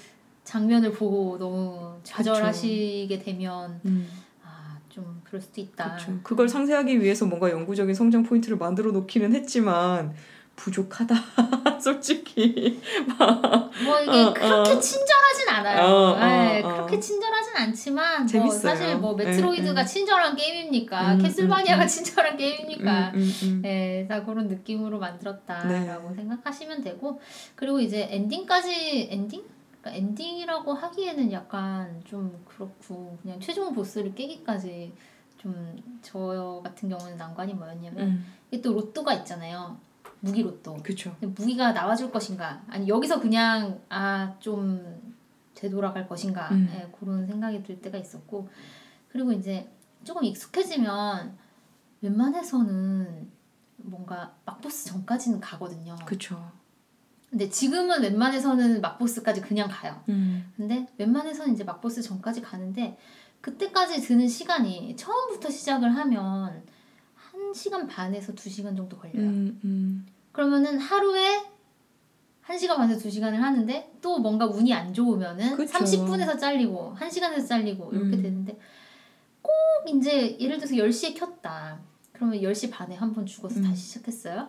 [0.44, 4.08] 장면을 보고 너무 좌절하시게 되면 음,
[4.44, 5.96] 아, 좀 그럴 수도 있다.
[5.96, 6.20] 그렇죠.
[6.22, 10.14] 그걸 상쇄하기 위해서 뭔가 영구적인 성장 포인트를 만들어 놓기는 했지만
[10.56, 11.14] 부족하다.
[11.80, 12.80] 솔직히.
[13.16, 14.80] 뭐 이게 어, 그렇게 어.
[14.80, 15.84] 친절하진 않아요.
[15.84, 16.68] 어, 어, 네, 어.
[16.68, 18.60] 그렇게 친절하진 않지만 뭐 재밌어요.
[18.60, 19.86] 사실 뭐 네, Metroid가 네.
[19.86, 21.14] 친절한 게임입니까?
[21.14, 21.88] 음, Castlevania가 음, 음.
[21.88, 23.10] 친절한 게임입니까?
[23.10, 23.62] 음, 음, 음.
[23.62, 26.14] 네, 다 그런 느낌으로 만들었다라고 네.
[26.16, 27.20] 생각하시면 되고
[27.54, 29.44] 그리고 이제 엔딩까지 엔딩?
[29.80, 34.92] 그러니까 엔딩이라고 하기에는 약간 좀 그렇고 그냥 최종 보스를 깨기까지
[35.38, 39.76] 좀 저 같은 경우는 난관이 뭐였냐면 음, 이게 또 로또가 있잖아요.
[40.20, 40.76] 무기 로또.
[40.82, 41.14] 그렇죠.
[41.20, 45.16] 무기가 나와줄 것인가 아니 여기서 그냥 아 좀
[45.56, 46.70] 되돌아갈 것인가 음.
[46.74, 48.48] 예, 그런 생각이 들 때가 있었고
[49.08, 49.68] 그리고 이제
[50.04, 51.36] 조금 익숙해지면
[52.02, 53.28] 웬만해서는
[53.78, 55.96] 뭔가 막보스 전까지는 가거든요.
[56.04, 56.52] 그렇죠.
[57.30, 60.00] 근데 지금은 웬만해서는 막보스까지 그냥 가요.
[60.08, 62.96] 음, 근데 웬만해서는 이제 막보스 전까지 가는데
[63.40, 66.62] 그때까지 드는 시간이 처음부터 시작을 하면
[67.46, 69.20] 한 시간 반에서 두 시간 정도 걸려요.
[69.28, 70.06] 음, 음.
[70.32, 71.42] 그러면은 하루에
[72.44, 75.78] 1시간 반에서 2시간을 하는데 또 뭔가 운이 안 좋으면은 그쵸.
[75.78, 78.22] 30분에서 잘리고 1시간에서 잘리고 이렇게 음.
[78.22, 78.58] 되는데
[79.42, 79.52] 꼭
[79.88, 81.78] 이제 예를 들어서 10시에 켰다.
[82.12, 83.64] 그러면 10시 반에 한 번 죽어서 음.
[83.64, 84.48] 다시 시작했어요.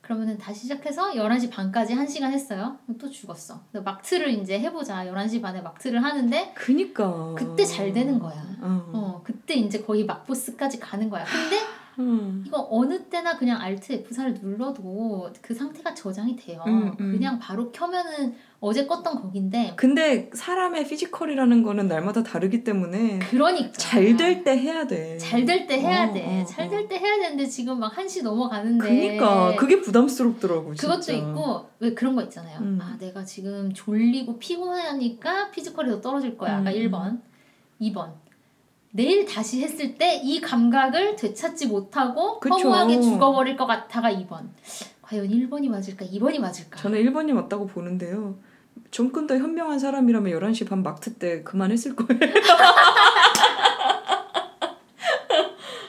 [0.00, 2.76] 그러면은 다시 시작해서 11시 반까지 1시간 했어요.
[3.00, 3.60] 또 죽었어.
[3.72, 5.04] 막트를 이제 해보자.
[5.04, 7.34] 11시 반에 막트를 하는데 그니까.
[7.38, 8.34] 그때 잘 되는 거야.
[8.60, 8.90] 어.
[8.92, 11.24] 어, 그때 이제 거의 막보스까지 가는 거야.
[11.24, 11.56] 근데
[11.98, 12.42] 음.
[12.46, 16.62] 이거 어느 때나 그냥 Alt F4를 눌러도 그 상태가 저장이 돼요.
[16.66, 17.12] 음, 음.
[17.12, 24.16] 그냥 바로 켜면은 어제 껐던 곳인데 근데 사람의 physical이라는 거는 날마다 다르기 때문에 그러니까 잘
[24.16, 25.18] 될 때 해야 돼.
[25.18, 26.42] 잘 될 때 해야 어, 돼.
[26.42, 26.70] 어, 잘 어.
[26.70, 30.74] 될 때 해야 되는데 지금 막 1시 넘어가는데 그니까 그게 부담스럽더라고.
[30.74, 30.88] 진짜.
[30.96, 32.58] 그것도 있고 왜 그런 거 있잖아요.
[32.60, 32.78] 음.
[32.80, 36.58] 아 내가 지금 졸리고 피곤하니까 physical이 더 떨어질 거야.
[36.58, 37.20] 아까 음, 1번.
[37.80, 38.12] 2번.
[38.94, 42.54] 내일 다시 했을 때 이 감각을 되찾지 못하고 그쵸.
[42.54, 44.48] 허무하게 죽어버릴 것 같아가 2번.
[45.00, 46.04] 과연 1번이 맞을까?
[46.04, 46.78] 2번이 맞을까?
[46.80, 48.36] 저는 1번이 맞다고 보는데요.
[48.90, 52.20] 좀더 현명한 사람이라면 11시 반 막트 때 그만했을 거예요.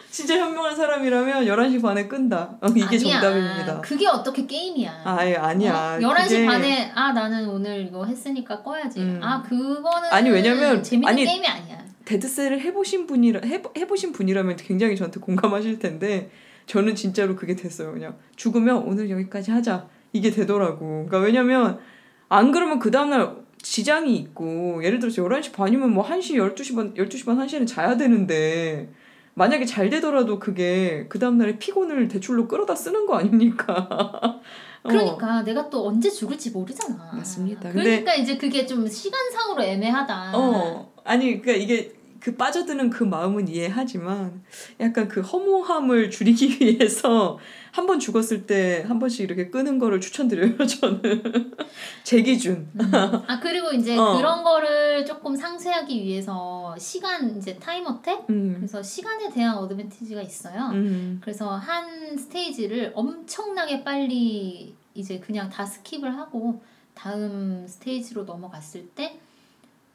[0.09, 2.57] 진짜 현명한 사람이라면 11시 반에 끈다.
[2.61, 3.19] 어, 이게 아니야.
[3.19, 3.81] 정답입니다.
[3.81, 5.01] 그게 어떻게 게임이야?
[5.03, 5.95] 아, 아예 아니야.
[5.95, 5.99] 어?
[5.99, 8.99] 11시 그게- 반에 아 나는 오늘 이거 했으니까 꺼야지.
[8.99, 9.19] 음.
[9.23, 11.72] 아 그거는 아니, 왜냐면- 재밌는 아니, 게임이 아니야.
[12.05, 16.29] 데드셀을 해보신 분이라 해, 해보신 분이라면 굉장히 저한테 공감하실 텐데
[16.65, 17.93] 저는 진짜로 그게 됐어요.
[17.93, 21.05] 그냥 죽으면 오늘 여기까지 하자 이게 되더라고.
[21.07, 21.79] 그러니까 왜냐면
[22.29, 27.25] 안 그러면 그 다음날 지장이 있고 예를 들어서 11시 반이면 뭐 1시 12시 반 12시
[27.25, 28.89] 반 1시에는 자야 되는데
[29.35, 33.87] 만약에 잘 되더라도 그게 그 다음날에 피곤을 대출로 끌어다 쓰는 거 아닙니까?
[34.83, 34.89] 어.
[34.89, 37.13] 그러니까 내가 또 언제 죽을지 모르잖아.
[37.13, 37.71] 맞습니다.
[37.71, 40.37] 그러니까 이제 그게 좀 시간상으로 애매하다.
[40.37, 44.43] 어 아니 그러니까 이게 그 빠져드는 그 마음은 이해하지만
[44.79, 47.37] 약간 그 허무함을 줄이기 위해서
[47.73, 51.51] 한 번 죽었을 때 한 번씩 이렇게 끄는 거를 추천드려요 저는.
[52.05, 52.69] 제 기준.
[53.27, 54.15] 아 그리고 이제 어.
[54.15, 58.29] 그런 거를 조금 상쇄하기 위해서 시간 이제 time attack?
[58.29, 60.69] 음, 그래서 시간에 대한 advantage가 있어요.
[60.73, 66.61] 음, 그래서 한 스테이지를 엄청나게 빨리 이제 그냥 다 skip을 하고
[66.93, 69.19] 다음 스테이지로 넘어갔을 때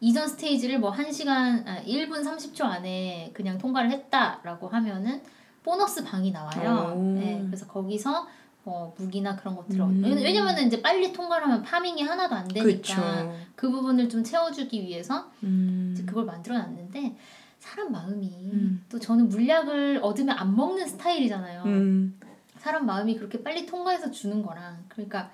[0.01, 5.21] 이전 스테이지를 뭐 1시간, 아, 1분 30초 안에 그냥 통과를 했다라고 하면은
[5.65, 6.95] 보너스 방이 나와요.
[6.97, 7.03] 오.
[7.19, 8.27] 네, 그래서 거기서
[8.65, 10.05] 뭐 무기나 그런 것들을 음.
[10.05, 14.83] 얻- 왜냐면은 이제 빨리 통과를 하면 파밍이 하나도 안 되니까 그쵸 그 부분을 좀 채워주기
[14.83, 17.17] 위해서 음, 이제 그걸 만들어 놨는데
[17.59, 18.85] 사람 마음이 음.
[18.89, 21.63] 또 저는 물약을 얻으면 안 먹는 스타일이잖아요.
[21.65, 22.21] 음.
[22.59, 25.31] 사람 마음이 그렇게 빨리 통과해서 주는 거랑 그러니까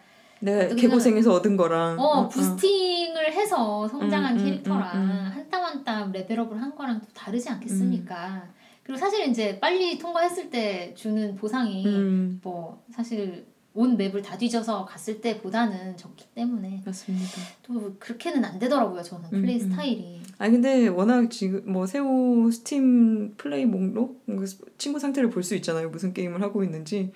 [0.52, 5.30] 어떻게 개고생해서 얻은 거랑 어 boosting을 해서 성장한 음, 음, 캐릭터랑 음, 음.
[5.34, 8.44] 한 땀 한 땀 level up을 한 거랑 또 다르지 않겠습니까?
[8.82, 14.84] 그리고 사실 이제 빨리 통과했을 때 주는 보상이 음, 뭐 사실 온 map을 다 뒤져서
[14.84, 17.40] 갔을 때보다는 적기 때문에 맞습니다.
[17.62, 19.70] 또 그렇게는 안 되더라고요 저는 음, 플레이 음.
[19.70, 24.44] 스타일이 아니 근데 워낙 지금 뭐 새우 스팀 플레이 목록 그
[24.78, 25.88] 친구 상태를 볼 수 있잖아요.
[25.90, 27.12] 무슨 게임을 하고 있는지.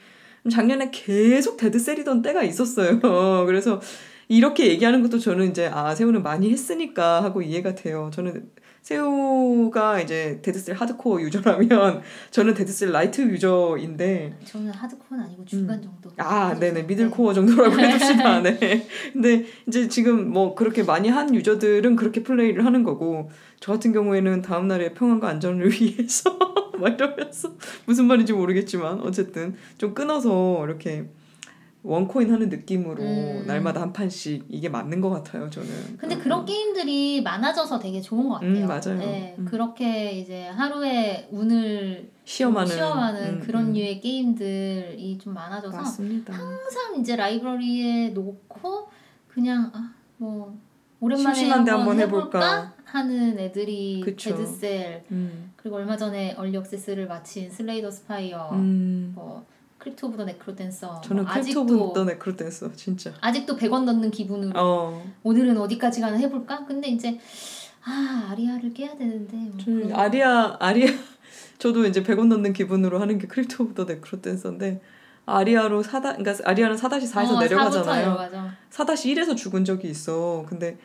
[0.51, 3.01] 작년에 계속 Dead Cell이던 때가 있었어요.
[3.47, 3.80] 그래서
[4.28, 8.11] 이렇게 얘기하는 것도 저는 이제 아 새우는 많이 했으니까 하고 이해가 돼요.
[8.12, 8.51] 저는
[8.89, 15.82] 새우가 이제 Dead Cell hardcore user라면 저는 Dead Cell light user인데 저는 hardcore는 아니고 중간
[15.82, 16.14] 정도 음.
[16.16, 16.59] 아.
[16.59, 16.84] 네네.
[16.84, 18.41] middle core 정도라고 해줍시다.
[18.41, 18.86] 네.
[19.12, 23.30] 근데 이제 지금 뭐 그렇게 많이 한 user들은 그렇게 플레이를 하는 거고,
[23.61, 26.39] 저 같은 경우에는 다음 날의 평안과 안전을 위해서,
[26.78, 27.53] 막 이러면서,
[27.84, 31.09] 무슨 말인지 모르겠지만, 어쨌든 좀 끊어서 이렇게
[31.89, 33.45] 원코인 하는 느낌으로 음.
[33.47, 35.97] 날마다 한 판씩 이게 맞는 것 같아요, 저는.
[35.97, 36.45] 근데 음, 그런 음.
[36.45, 38.51] 게임들이 많아져서 되게 좋은 것 같아요.
[38.51, 38.99] 음, 맞아요.
[38.99, 39.47] 네, 음.
[39.47, 42.70] 그렇게 이제 하루에 운을 시험하는.
[42.70, 43.72] 시험하는 음, 그런 음.
[43.72, 46.34] 류의 게임들이 좀 많아져서 맞습니다.
[46.34, 48.89] 항상 이제 라이브러리에 놓고
[49.28, 50.59] 그냥 아, 뭐
[51.01, 52.39] 오랜만에 한번, 한번 해볼까?
[52.39, 52.74] 해볼까?
[52.84, 54.36] 하는 애들이 그쵸.
[54.36, 55.53] Dead Cells 음.
[55.57, 59.12] 그리고 얼마 전에 early access를 마친 Slay the Spire 음.
[59.14, 59.47] 뭐
[59.89, 63.12] Crypt of the NecroDancer 저는 뭐 Crypt 아직도 of the NecroDancer, 진짜.
[63.20, 65.12] 아직도 100원 넣는 기분으로 어.
[65.22, 66.64] 오늘은 어디까지 가나 해볼까?
[66.66, 67.18] 근데 이제
[67.84, 70.89] 아 아리아를 깨야 되는데 뭐 저는 아리아 아리아
[71.59, 74.80] 저도 이제 100원 넣는 기분으로 하는 게 Crypt of the NecroDancer인데
[75.24, 78.16] 아리아로 사다 그러니까 아리아는 4-4에서 어, 내려가잖아요.
[78.16, 78.51] 4부터 내려가죠.
[78.70, 80.47] 4-1에서 죽은 적이 있어.
[80.49, 80.78] 근데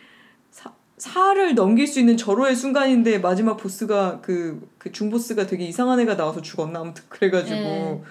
[0.51, 6.17] 4, 4를 넘길 수 있는 절호의 순간인데 마지막 보스가 그, 그 중보스가 되게 이상한 애가
[6.17, 8.03] 나와서 죽었나 아무튼 그래가지고 네.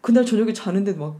[0.00, 1.16] 그날 저녁에 자는데 막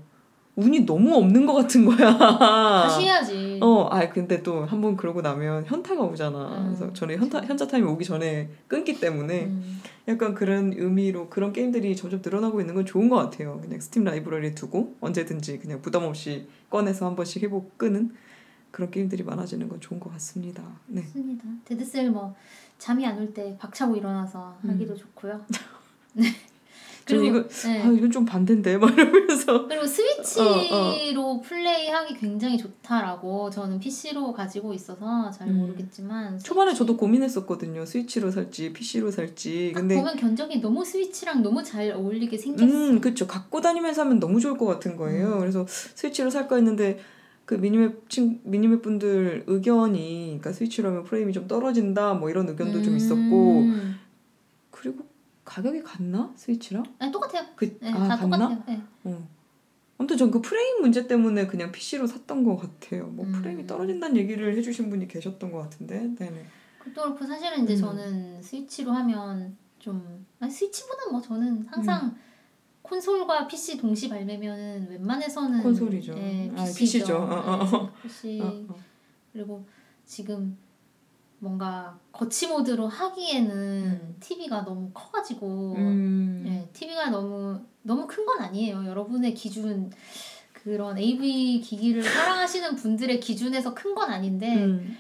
[0.56, 2.18] 운이 너무 없는 것 같은 거야.
[2.18, 3.60] 다시 해야지.
[3.62, 6.58] 어, 아 근데 또 한 번 그러고 나면 현타가 오잖아.
[6.58, 9.80] 음, 그래서 저는 현타 현자 타임이 오기 전에 끊기 때문에 음.
[10.08, 13.60] 약간 그런 의미로 그런 게임들이 점점 늘어나고 있는 건 좋은 것 같아요.
[13.60, 18.12] 그냥 스팀 라이브러리에 두고 언제든지 그냥 부담 없이 꺼내서 한 번씩 해보고 끄는
[18.72, 20.62] 그런 게임들이 많아지는 건 좋은 것 같습니다.
[20.86, 21.02] 네.
[21.02, 21.44] 맞습니다.
[21.66, 22.34] Dead Cells 뭐
[22.78, 24.70] 잠이 안 올 때 박차고 일어나서 음.
[24.70, 25.40] 하기도 좋고요.
[26.14, 26.24] 네.
[27.09, 27.82] 그리고 이거 네.
[27.82, 35.30] 아 이건 좀 반대인데 막 이러면서 그리고 스위치로 플레이하기 굉장히 좋다라고 저는 PC로 가지고 있어서
[35.30, 35.59] 잘 음.
[35.59, 37.84] 모르겠지만 초반에 스위치- 저도 고민했었거든요.
[37.84, 39.72] 스위치로 살지 PC로 살지.
[39.74, 42.64] 딱 근데 보면 견적이 너무 스위치랑 너무 잘 어울리게 생겼어.
[42.66, 43.26] 음, 그쵸.
[43.26, 45.34] 갖고 다니면서 하면 너무 좋을 것 같은 거예요.
[45.34, 45.40] 음.
[45.40, 46.98] 그래서 스위치로 살까 했는데
[47.44, 52.82] 그 미니맵 친 미니맵 분들 의견이 그러니까 스위치로 하면 프레임이 좀 떨어진다 뭐 이런 의견도
[52.82, 53.98] 좀 있었고 음.
[54.70, 55.07] 그리고
[55.49, 56.84] 가격이 같나 스위치랑?
[56.99, 57.46] 아니 똑같아요.
[57.57, 58.49] 그, 네, 아 다 같나?
[58.49, 58.64] 똑같아요.
[58.66, 58.82] 네.
[59.05, 59.28] 어.
[59.96, 63.07] 아무튼 전 그 프레임 문제 때문에 그냥 PC로 샀던 것 같아요.
[63.09, 63.32] 뭐 음.
[63.32, 66.44] 프레임이 떨어진다는 얘기를 해주신 분이 계셨던 것 같은데, 네네.
[66.78, 67.78] 그것도 그렇고 사실은 이제 음.
[67.78, 72.16] 저는 스위치로 하면 좀 아니 스위치보다 뭐 저는 항상 음.
[72.82, 76.14] 콘솔과 PC 동시 발매면은 웬만해서는 콘솔이죠.
[76.16, 76.74] 예, 아, PC죠.
[76.78, 77.16] PC 죠.
[77.16, 77.92] 어, 어, 어.
[78.03, 78.76] PC 어, 어.
[79.32, 79.64] 그리고
[80.07, 80.57] 지금
[81.41, 84.16] 뭔가 거치 모드로 하기에는 음.
[84.20, 86.45] TV가 너무 커가지고 음.
[86.47, 88.84] 예, TV가 너무 너무 큰 건 아니에요.
[88.86, 89.91] 여러분의 기준
[90.53, 94.97] 그런 AV 기기를 사랑하시는 분들의 기준에서 큰 건 아닌데 음.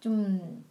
[0.00, 0.64] 좀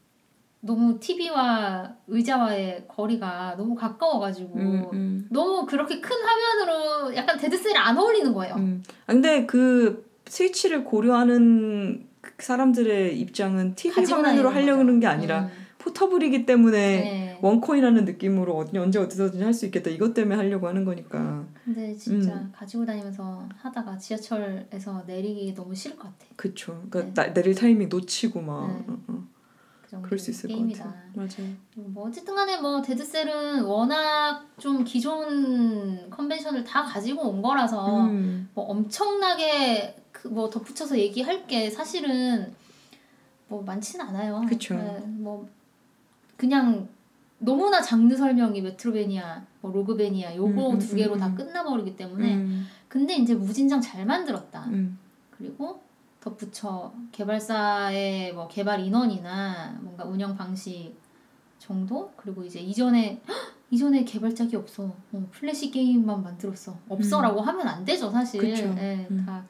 [0.60, 5.28] 너무 TV와 의자와의 거리가 너무 가까워가지고 음, 음.
[5.32, 8.56] 너무 그렇게 큰 화면으로 약간 데드셀이 안 어울리는 거예요.
[8.56, 8.84] 음.
[9.08, 15.00] 아, 근데 그 스위치를 고려하는 그 사람들의 입장은 TV 화면으로 하려는 거죠.
[15.00, 15.50] 게 아니라 음.
[15.80, 17.40] 포터블이기 때문에 네.
[17.42, 22.52] 원코인하는 느낌으로 언제 어디서든지 할 수 있겠다 이것 때문에 하려고 하는 거니까 근데 진짜 음.
[22.54, 26.26] 가지고 다니면서 하다가 지하철에서 내리기 너무 싫을 것 같아.
[26.36, 27.28] 그쵸 그러니까 네.
[27.30, 28.74] 나- 내릴 타이밍 놓치고 막 네.
[28.88, 29.24] 어, 어.
[29.88, 30.84] 그 정도 그럴 수 있을 게임이다.
[30.84, 37.30] 것 같아요 맞아요 뭐 어쨌든 간에 뭐 Dead Cells는 워낙 좀 기존 convention을 다 가지고
[37.30, 38.50] 온 거라서 음.
[38.54, 42.54] 뭐 엄청나게 그 뭐 덧붙여서 얘기할 게 사실은
[43.48, 44.42] 뭐 많지는 않아요.
[44.48, 44.76] 그쵸.
[44.76, 45.48] 네, 뭐
[46.36, 46.88] 그냥
[47.40, 51.36] 너무나 장르 설명이 Metroidvania, 뭐 Roguevania 요거 음, 음, 두 개로 음, 다 음.
[51.36, 52.68] 끝나버리기 때문에 음.
[52.88, 54.66] 근데 이제 무진장 잘 만들었다.
[54.68, 54.98] 음.
[55.32, 55.82] 그리고
[56.20, 60.96] 덧붙여 개발사의 뭐 개발 인원이나 뭔가 운영 방식
[61.60, 63.36] 정도 그리고 이제 이전에 헉!
[63.70, 68.78] 이전에 개발작이 없어 어, 플래시 게임만 만들었어 없어라고 하면 안 되죠 사실 음.
[68.78, 69.24] 예, 음.
[69.26, 69.46] 다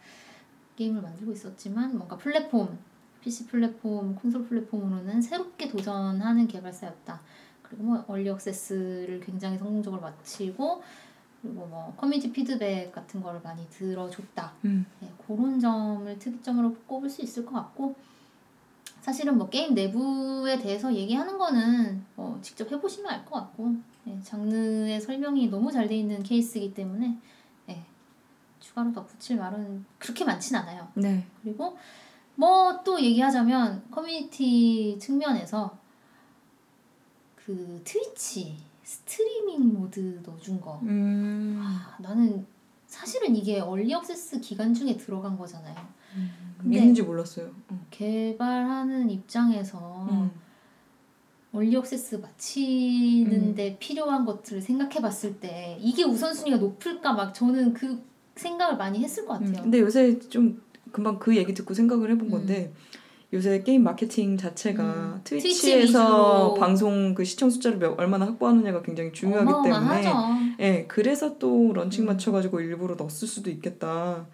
[0.76, 2.78] 게임을 만들고 있었지만 뭔가 플랫폼
[3.22, 7.22] PC 플랫폼 콘솔 플랫폼으로는 새롭게 도전하는 개발사였다
[7.62, 10.82] 그리고 뭐 early access를 굉장히 성공적으로 마치고
[11.48, 14.54] 그리고 뭐 커뮤니티 피드백 같은 거를 많이 들어줬다.
[14.66, 14.86] 음.
[15.00, 17.96] 네, 그런 점을 특이점으로 꼽을 수 있을 것 같고
[19.02, 25.00] 사실은 뭐 게임 내부에 대해서 얘기하는 거는 뭐 직접 해보시면 알 것 같고 네, 장르의
[25.00, 27.18] 설명이 너무 잘 돼 있는 케이스이기 때문에
[27.68, 27.86] 네,
[28.60, 30.88] 추가로 덧붙일 말은 그렇게 많진 않아요.
[30.96, 31.26] 네.
[31.42, 31.78] 그리고
[32.36, 35.78] 뭐 또 얘기하자면 커뮤니티 측면에서
[37.36, 38.58] 그 트위치
[38.98, 41.60] 스트리밍 모드 넣어준 거 음.
[41.62, 42.46] 아, 나는
[42.86, 45.76] 사실은 이게 얼리 액세스 기간 중에 들어간 거잖아요.
[46.58, 47.52] 근데- 있는지 몰랐어요.
[47.70, 47.86] 음.
[47.92, 50.32] 개발하는 입장에서 음.
[51.52, 58.02] 얼리 액세스 마치는데 필요한 것들을 생각해 봤을 때 이게 우선순위가 높을까 막 저는 그
[58.36, 59.48] 생각을 많이 했을 것 음.
[59.48, 59.64] 같아요.
[59.64, 60.62] 근데 요새 좀
[60.94, 62.74] 금방 그 얘기 듣고 생각을 해본 건데
[63.34, 65.22] 요새 게임 마케팅 자체가 음.
[65.24, 66.54] Twitch Twitch에서 위주로.
[66.54, 70.14] 방송 그 시청 숫자를 몇- 얼마나 확보하느냐가 굉장히 중요하기 때문에.
[70.62, 72.08] 예, 그래서 또 런칭 음.
[72.08, 74.26] 맞춰가지고 일부러 넣었을 수도 있겠다.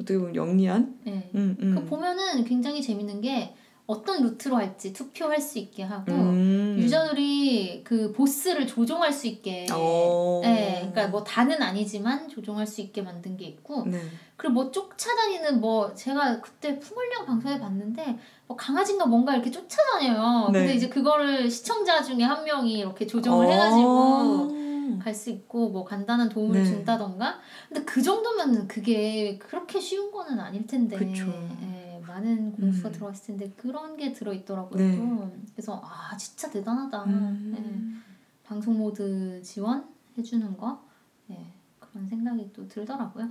[0.00, 0.94] 어떻게 보면 영리한?
[1.04, 1.30] 네.
[1.34, 1.74] 음, 음.
[1.74, 3.54] 그 보면은 굉장히 재밌는 게
[3.86, 6.76] 어떤 루트로 할지 투표할 수 있게 하고 음.
[6.78, 10.40] 유저들이 그 보스를 조종할 수 있게 어.
[10.42, 14.00] 네, 그러니까 뭐 다는 아니지만 조종할 수 있게 만든 게 있고 네.
[14.36, 18.18] 그리고 뭐 쫓아다니는 뭐 제가 그때 풍월령 방송에 봤는데
[18.48, 20.50] 뭐 강아지인가 뭔가 이렇게 쫓아다녀요.
[20.52, 20.60] 네.
[20.60, 23.50] 근데 이제 그거를 시청자 중에 한 명이 이렇게 조종을 어.
[23.50, 24.56] 해가지고
[24.98, 26.64] 갈수 있고 뭐 간단한 도움을 네.
[26.64, 27.38] 준다던가.
[27.68, 30.96] 근데 그 정도면은 그게 그렇게 쉬운 거는 아닐 텐데.
[30.96, 31.26] 그쵸.
[31.62, 31.85] 예,
[32.16, 32.92] 많은 공수가 음.
[32.92, 34.78] 들어갔을 텐데 그런 게 들어 있더라고요.
[34.78, 34.96] 네.
[34.96, 35.30] 또.
[35.52, 37.04] 그래서 아 진짜 대단하다.
[37.04, 37.54] 음.
[37.56, 38.46] 예.
[38.46, 40.82] 방송 모드 지원 해주는 거
[41.30, 43.28] 예, 그런 생각이 또 들더라고요.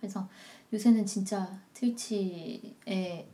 [0.00, 0.28] 그래서
[0.72, 3.28] 요새는 진짜 Twitch에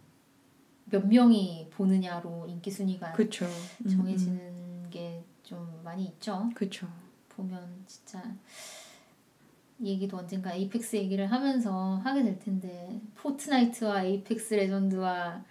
[0.87, 3.47] 몇 명이 보느냐로 인기 순위가 그쵸.
[3.85, 6.43] 음, 정해지는 게 좀 많이 있죠.
[6.43, 6.51] 음.
[6.55, 6.89] 그쵸.
[7.29, 8.29] 보면 진짜 이
[9.83, 15.43] 얘기도 언젠가 Apex 얘기를 하면서 하게 될 텐데 Fortnite와 에이펙스 레전드와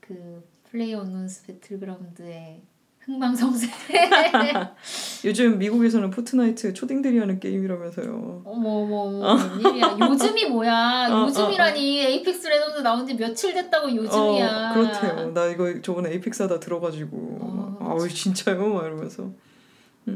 [0.00, 2.60] 그 PlayerUnknown's Battlegrounds의
[3.00, 3.66] 흥망성쇠
[5.24, 8.42] 요즘 미국에서는 Fortnite 초딩들이 하는 게임이라면서요.
[8.44, 9.34] 어머 어머 어머
[9.64, 15.32] 웬일이야 요즘이 뭐야 어, 요즘이라니 Apex Legends 나온 지 며칠 됐다고 요즘이야 어, 그렇대요.
[15.32, 18.72] 나 이거 저번에 Apex 하다 들어가지고 어, 아우 진짜요?
[18.72, 19.30] 막 이러면서.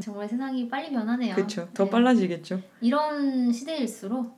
[0.01, 1.67] 정말 세상이 빨리 변하네요 그쵸.
[1.73, 1.89] 더 네.
[1.89, 2.61] 빨라지겠죠.
[2.81, 4.37] 이런 시대일수록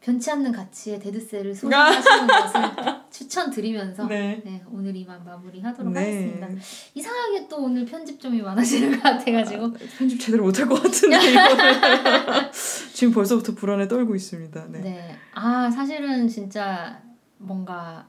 [0.00, 2.62] 변치 않는 가치의 Dead Cells를 소장하시는 것을
[3.10, 4.40] 추천드리면서 네.
[4.44, 6.00] 네, 오늘 이만 마무리하도록 네.
[6.00, 6.62] 하겠습니다.
[6.94, 11.18] 이상하게 또 오늘 편집점이 많아지는 것 같아가지고 편집 제대로 못할 것 같은데
[12.94, 14.66] 지금 벌써부터 불안에 떨고 있습니다.
[14.68, 14.80] 네.
[14.80, 15.16] 네.
[15.34, 17.02] 아 사실은 진짜
[17.38, 18.06] 뭔가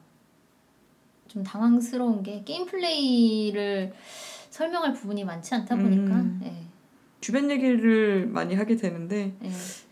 [1.28, 3.94] 좀 당황스러운 게 게임 플레이를
[4.60, 6.40] 설명할 부분이 많지 않다 보니까 음.
[6.42, 6.66] 네,
[7.22, 9.50] 주변 얘기를 많이 하게 되는데 네,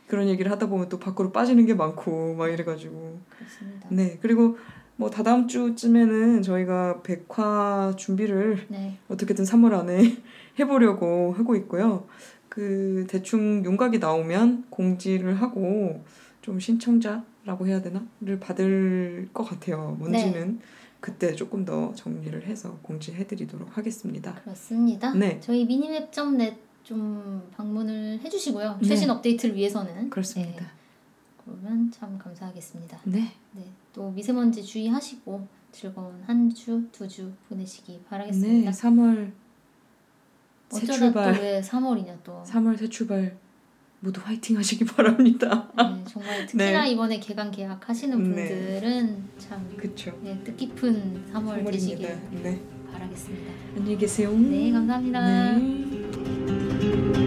[0.08, 3.88] 그런 얘기를 하다 보면 또 밖으로 빠지는 게 많고 막 이래가지고 그렇습니다.
[3.90, 4.58] 네 그리고
[4.98, 10.18] 뭐 다다음 주쯤에는 저희가 백화 준비를 네, 어떻게든 3월 안에
[10.60, 12.06] 해보려고 하고 있고요.
[12.50, 16.04] 그 대충 윤곽이 나오면 공지를 하고
[16.42, 19.96] 좀 신청자라고 해야 되나?를 받을 것 같아요.
[19.98, 20.60] 뭔지는
[21.08, 24.34] 그때 조금 더 정리를 해서 공지해드리도록 하겠습니다.
[24.44, 25.14] 그렇습니다.
[25.14, 25.40] 네.
[25.40, 28.80] 저희 미니맵.net 좀 방문을 해주시고요.
[28.82, 28.88] 네.
[28.90, 30.60] 최신 업데이트를 위해서는 그렇습니다.
[30.66, 30.68] 네,
[31.46, 33.00] 그러면 참 감사하겠습니다.
[33.06, 33.32] 네.
[33.54, 38.70] 네, 또 미세먼지 주의하시고 즐거운 한 주, 두 주 보내시기 바라겠습니다.
[38.70, 38.78] 네.
[38.78, 39.32] 3월
[40.70, 41.34] 새 어쩌다 출발.
[41.36, 42.44] 또왜 3월이냐 또.
[42.46, 43.38] 3월 새 출발
[44.00, 45.68] 모두 화이팅 하시기 바랍니다.
[45.78, 46.92] 네, 정말 특히나 네.
[46.92, 48.24] 이번에 개강 계약 하시는 네.
[48.24, 50.12] 분들은 참 그쵸.
[50.22, 51.72] 네, 뜻깊은 3월 3월입니다.
[51.72, 52.62] 되시길 네.
[52.92, 53.52] 바라겠습니다.
[53.76, 54.32] 안녕히 계세요.
[54.32, 55.58] 네, 감사합니다.
[55.58, 57.27] 네.